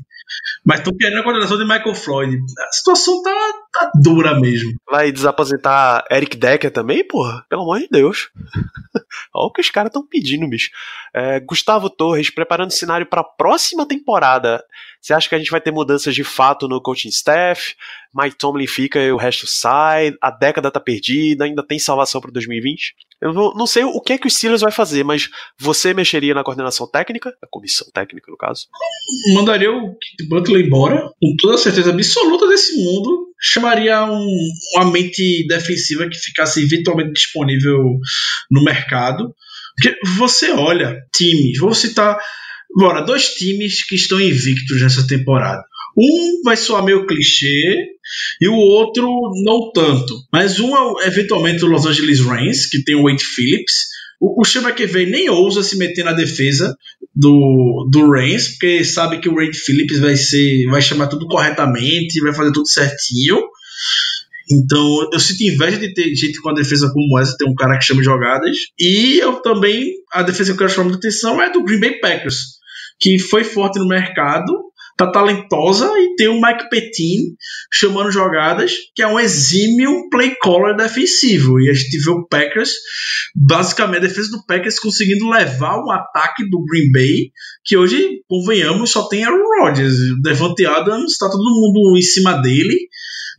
[0.65, 2.37] Mas estão querendo a contratação de Michael Floyd.
[2.37, 3.31] A situação tá,
[3.71, 4.73] tá dura mesmo.
[4.89, 7.45] Vai desaposentar Eric Decker também, porra?
[7.49, 8.29] Pelo amor de Deus.
[9.33, 10.69] Olha o que os caras estão pedindo, bicho.
[11.13, 14.63] É, Gustavo Torres, preparando o cenário para a próxima temporada.
[15.01, 17.75] Você acha que a gente vai ter mudanças de fato no coaching staff?
[18.13, 20.13] Mike Tomlin fica e o resto sai?
[20.21, 21.45] A década tá perdida?
[21.45, 22.95] Ainda tem salvação para 2020?
[23.23, 26.43] Eu não sei o que é que o Steelers vai fazer, mas você mexeria na
[26.43, 28.67] coordenação técnica, a comissão técnica no caso?
[29.33, 33.27] Mandaria o Kit Butler embora, com toda a certeza absoluta desse mundo.
[33.39, 34.27] Chamaria um,
[34.75, 37.79] uma mente defensiva que ficasse eventualmente disponível
[38.51, 39.33] no mercado.
[39.75, 42.19] Porque você olha times, vou citar
[42.75, 45.63] Bora, dois times que estão invictos nessa temporada.
[45.95, 47.92] Um vai soar meio clichê
[48.39, 49.07] e o outro
[49.43, 50.23] não tanto.
[50.31, 53.87] Mas um é eventualmente o Los Angeles Rams, que tem o Wade Phillips.
[54.19, 56.75] O, o Sean McVay nem ousa se meter na defesa
[57.15, 62.21] do, do Rams, porque sabe que o Wade Phillips vai ser, vai chamar tudo corretamente,
[62.21, 63.41] vai fazer tudo certinho.
[64.51, 67.77] Então, eu sinto inveja de ter gente com a defesa como essa, ter um cara
[67.77, 68.57] que chama jogadas.
[68.79, 71.99] E eu também, a defesa que eu quero chamar de atenção é do Green Bay
[71.99, 72.61] Packers
[73.03, 74.53] que foi forte no mercado,
[74.97, 77.35] tá talentosa e tem o Mike Petin
[77.71, 81.59] chamando jogadas, que é um exímio play caller defensivo.
[81.59, 82.71] E a gente vê o Packers,
[83.35, 87.31] basicamente a defesa do Packers conseguindo levar o ataque do Green Bay,
[87.65, 89.95] que hoje, convenhamos, só tem Aaron Rodgers.
[90.21, 92.77] Devante Adams, tá todo mundo em cima dele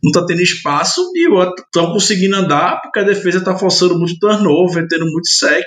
[0.05, 1.27] não tá tendo espaço e
[1.59, 5.65] estão conseguindo andar porque a defesa tá forçando muito turnover, tendo muito sec,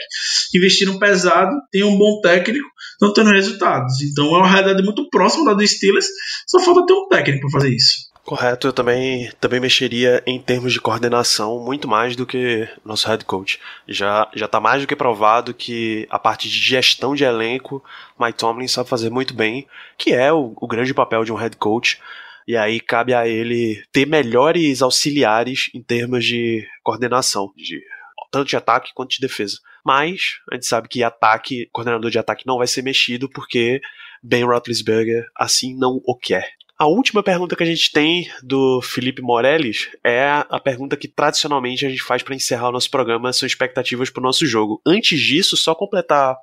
[0.55, 2.69] investindo pesado, tem um bom técnico,
[2.99, 4.03] estão tendo resultados.
[4.03, 6.07] Então é uma realidade muito próxima da do Steelers,
[6.47, 8.09] só falta ter um técnico para fazer isso.
[8.25, 13.25] Correto, eu também, também mexeria em termos de coordenação muito mais do que nosso head
[13.25, 13.59] coach.
[13.87, 17.83] Já já tá mais do que provado que a parte de gestão de elenco,
[18.21, 21.57] Mike Tomlin sabe fazer muito bem, que é o, o grande papel de um head
[21.57, 21.99] coach.
[22.47, 27.81] E aí cabe a ele ter melhores auxiliares em termos de coordenação, de
[28.31, 29.59] tanto de ataque quanto de defesa.
[29.89, 33.81] Mas a gente sabe que ataque, coordenador de ataque não vai ser mexido porque
[34.23, 36.47] Ben Roethlisberger assim não o quer.
[36.79, 41.87] A última pergunta que a gente tem do Felipe Morelles é a pergunta que tradicionalmente
[41.87, 44.79] a gente faz para encerrar o nosso programa, são expectativas para o nosso jogo.
[44.87, 46.37] Antes disso, só completar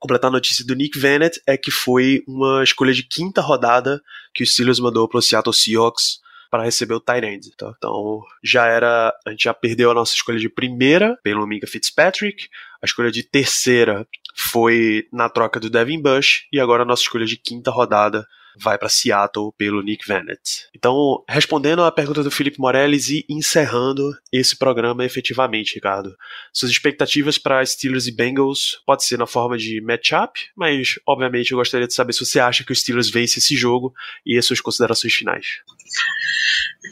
[0.00, 4.02] completar a notícia do Nick Vannett é que foi uma escolha de quinta rodada
[4.34, 6.18] que o Steelers mandou para o Seattle Seahawks
[6.50, 7.52] para receber o Tyrande.
[7.56, 7.72] Tá?
[7.78, 9.14] Então já era.
[9.24, 12.48] A gente já perdeu a nossa escolha de primeira pelo Mika Fitzpatrick.
[12.82, 16.46] A escolha de terceira foi na troca do Devin Bush.
[16.52, 18.26] E agora a nossa escolha de quinta rodada
[18.58, 20.66] vai para Seattle pelo Nick Vannett.
[20.74, 26.14] Então, respondendo à pergunta do Felipe Morales e encerrando esse programa efetivamente, Ricardo.
[26.52, 31.58] Suas expectativas para Steelers e Bengals pode ser na forma de matchup, mas obviamente eu
[31.58, 33.92] gostaria de saber se você acha que o Steelers vence esse jogo
[34.24, 35.46] e as suas considerações finais.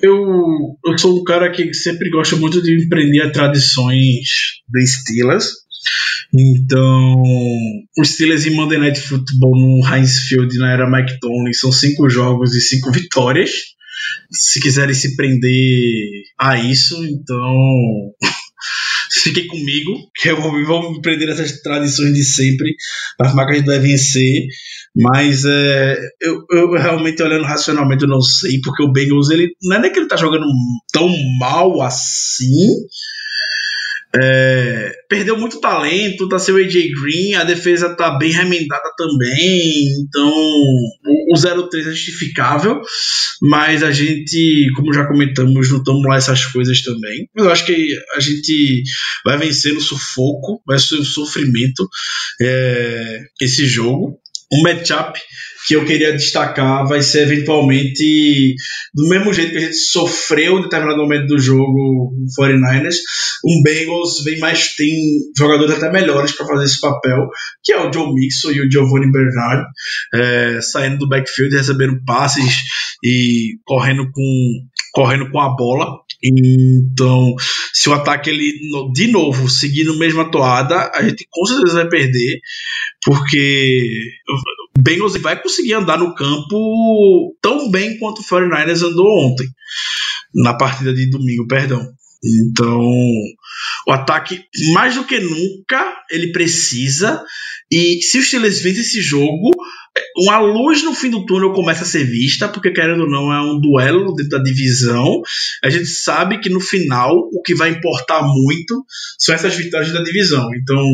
[0.02, 5.67] Eu, eu sou um cara que sempre gosta muito de empreender tradições da Steelers.
[6.34, 7.22] Então,
[7.98, 12.08] os Steelers em Monday Night Football no Heinz Field na era Mike Tomlin são cinco
[12.08, 13.50] jogos e cinco vitórias.
[14.30, 18.12] Se quiserem se prender a isso, então
[19.22, 22.74] fiquem comigo, que eu vou, vou me prender nessas tradições de sempre,
[23.20, 24.44] as marcas devem vencer.
[24.94, 29.76] Mas é, eu, eu, realmente olhando racionalmente eu não sei, porque o Bengals ele não
[29.76, 30.46] é nem que ele tá jogando
[30.92, 31.08] tão
[31.38, 32.66] mal assim,
[34.14, 40.30] é, perdeu muito talento, tá seu AJ Green, a defesa tá bem remendada também, então
[40.30, 42.80] o, o 0-3 é justificável,
[43.42, 47.28] mas a gente, como já comentamos, não estamos lá essas coisas também.
[47.36, 48.82] Eu acho que a gente
[49.24, 51.86] vai vencer no sufoco, vai ser um sofrimento
[52.40, 54.18] é, esse jogo.
[54.50, 55.20] um matchup
[55.68, 58.54] que eu queria destacar vai ser eventualmente
[58.94, 62.96] do mesmo jeito que a gente sofreu em determinado momento do jogo com 49ers,
[63.44, 64.96] um Bengals vem mais tem
[65.36, 67.28] jogadores até melhores para fazer esse papel,
[67.62, 69.62] que é o Joe Mixon e o Giovanni Bernard,
[70.14, 72.56] é, saindo do backfield, recebendo passes
[73.04, 74.22] e correndo com
[74.92, 75.86] correndo com a bola.
[76.22, 77.34] Então,
[77.72, 78.52] se o ataque ele
[78.92, 82.40] de novo seguir no mesma toada, a gente com certeza vai perder,
[83.08, 84.10] porque
[84.76, 89.48] o Bengals vai conseguir andar no campo tão bem quanto o 49ers andou ontem,
[90.34, 91.80] na partida de domingo, perdão.
[92.22, 92.86] Então,
[93.88, 97.24] o ataque, mais do que nunca, ele precisa.
[97.70, 99.50] E se os Steelers vencem esse jogo,
[100.16, 103.40] uma luz no fim do túnel começa a ser vista, porque querendo ou não é
[103.40, 105.22] um duelo dentro da divisão.
[105.64, 108.84] A gente sabe que no final o que vai importar muito
[109.18, 110.48] são essas vitórias da divisão.
[110.54, 110.84] Então,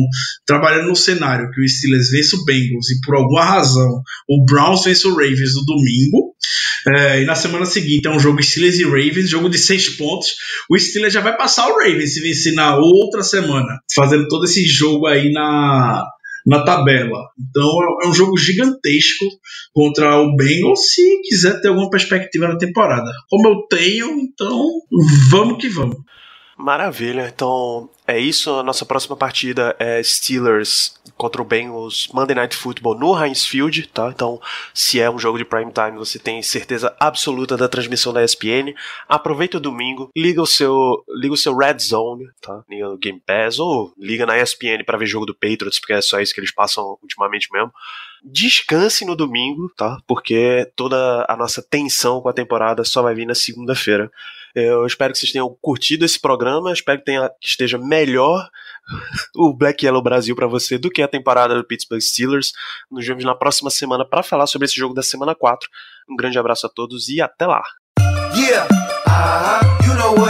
[0.45, 4.83] trabalhando no cenário que o Steelers vence o Bengals e por alguma razão o Browns
[4.83, 6.35] vence o Ravens no domingo,
[6.87, 10.35] é, e na semana seguinte é um jogo Steelers e Ravens, jogo de seis pontos.
[10.69, 14.65] O Steelers já vai passar o Ravens se vencer na outra semana, fazendo todo esse
[14.65, 16.03] jogo aí na,
[16.45, 17.29] na tabela.
[17.49, 17.69] Então
[18.03, 19.25] é um jogo gigantesco
[19.73, 23.11] contra o Bengals se quiser ter alguma perspectiva na temporada.
[23.29, 24.81] Como eu tenho, então
[25.29, 25.97] vamos que vamos.
[26.57, 28.49] Maravilha, então é isso.
[28.53, 33.87] A nossa próxima partida é Steelers contra o Bengals Monday Night Football no Heinz Field,
[33.87, 34.09] tá?
[34.09, 34.39] Então,
[34.73, 38.73] se é um jogo de prime time, você tem certeza absoluta da transmissão da ESPN.
[39.07, 42.63] Aproveita o domingo, liga o seu, liga o seu Red Zone, tá?
[42.69, 46.01] Liga no Game Pass ou liga na ESPN para ver jogo do Patriots, porque é
[46.01, 47.71] só isso que eles passam ultimamente mesmo
[48.25, 49.99] descanse no domingo, tá?
[50.07, 54.11] Porque toda a nossa tensão com a temporada só vai vir na segunda-feira.
[54.55, 58.49] Eu espero que vocês tenham curtido esse programa, espero que, tenha, que esteja melhor
[59.35, 62.53] o Black Yellow Brasil para você do que a temporada do Pittsburgh Steelers.
[62.89, 65.69] Nos vemos na próxima semana para falar sobre esse jogo da semana 4.
[66.09, 67.63] Um grande abraço a todos e até lá.
[68.33, 68.67] Yeah.
[69.05, 69.87] Uh -huh.
[69.87, 70.25] you know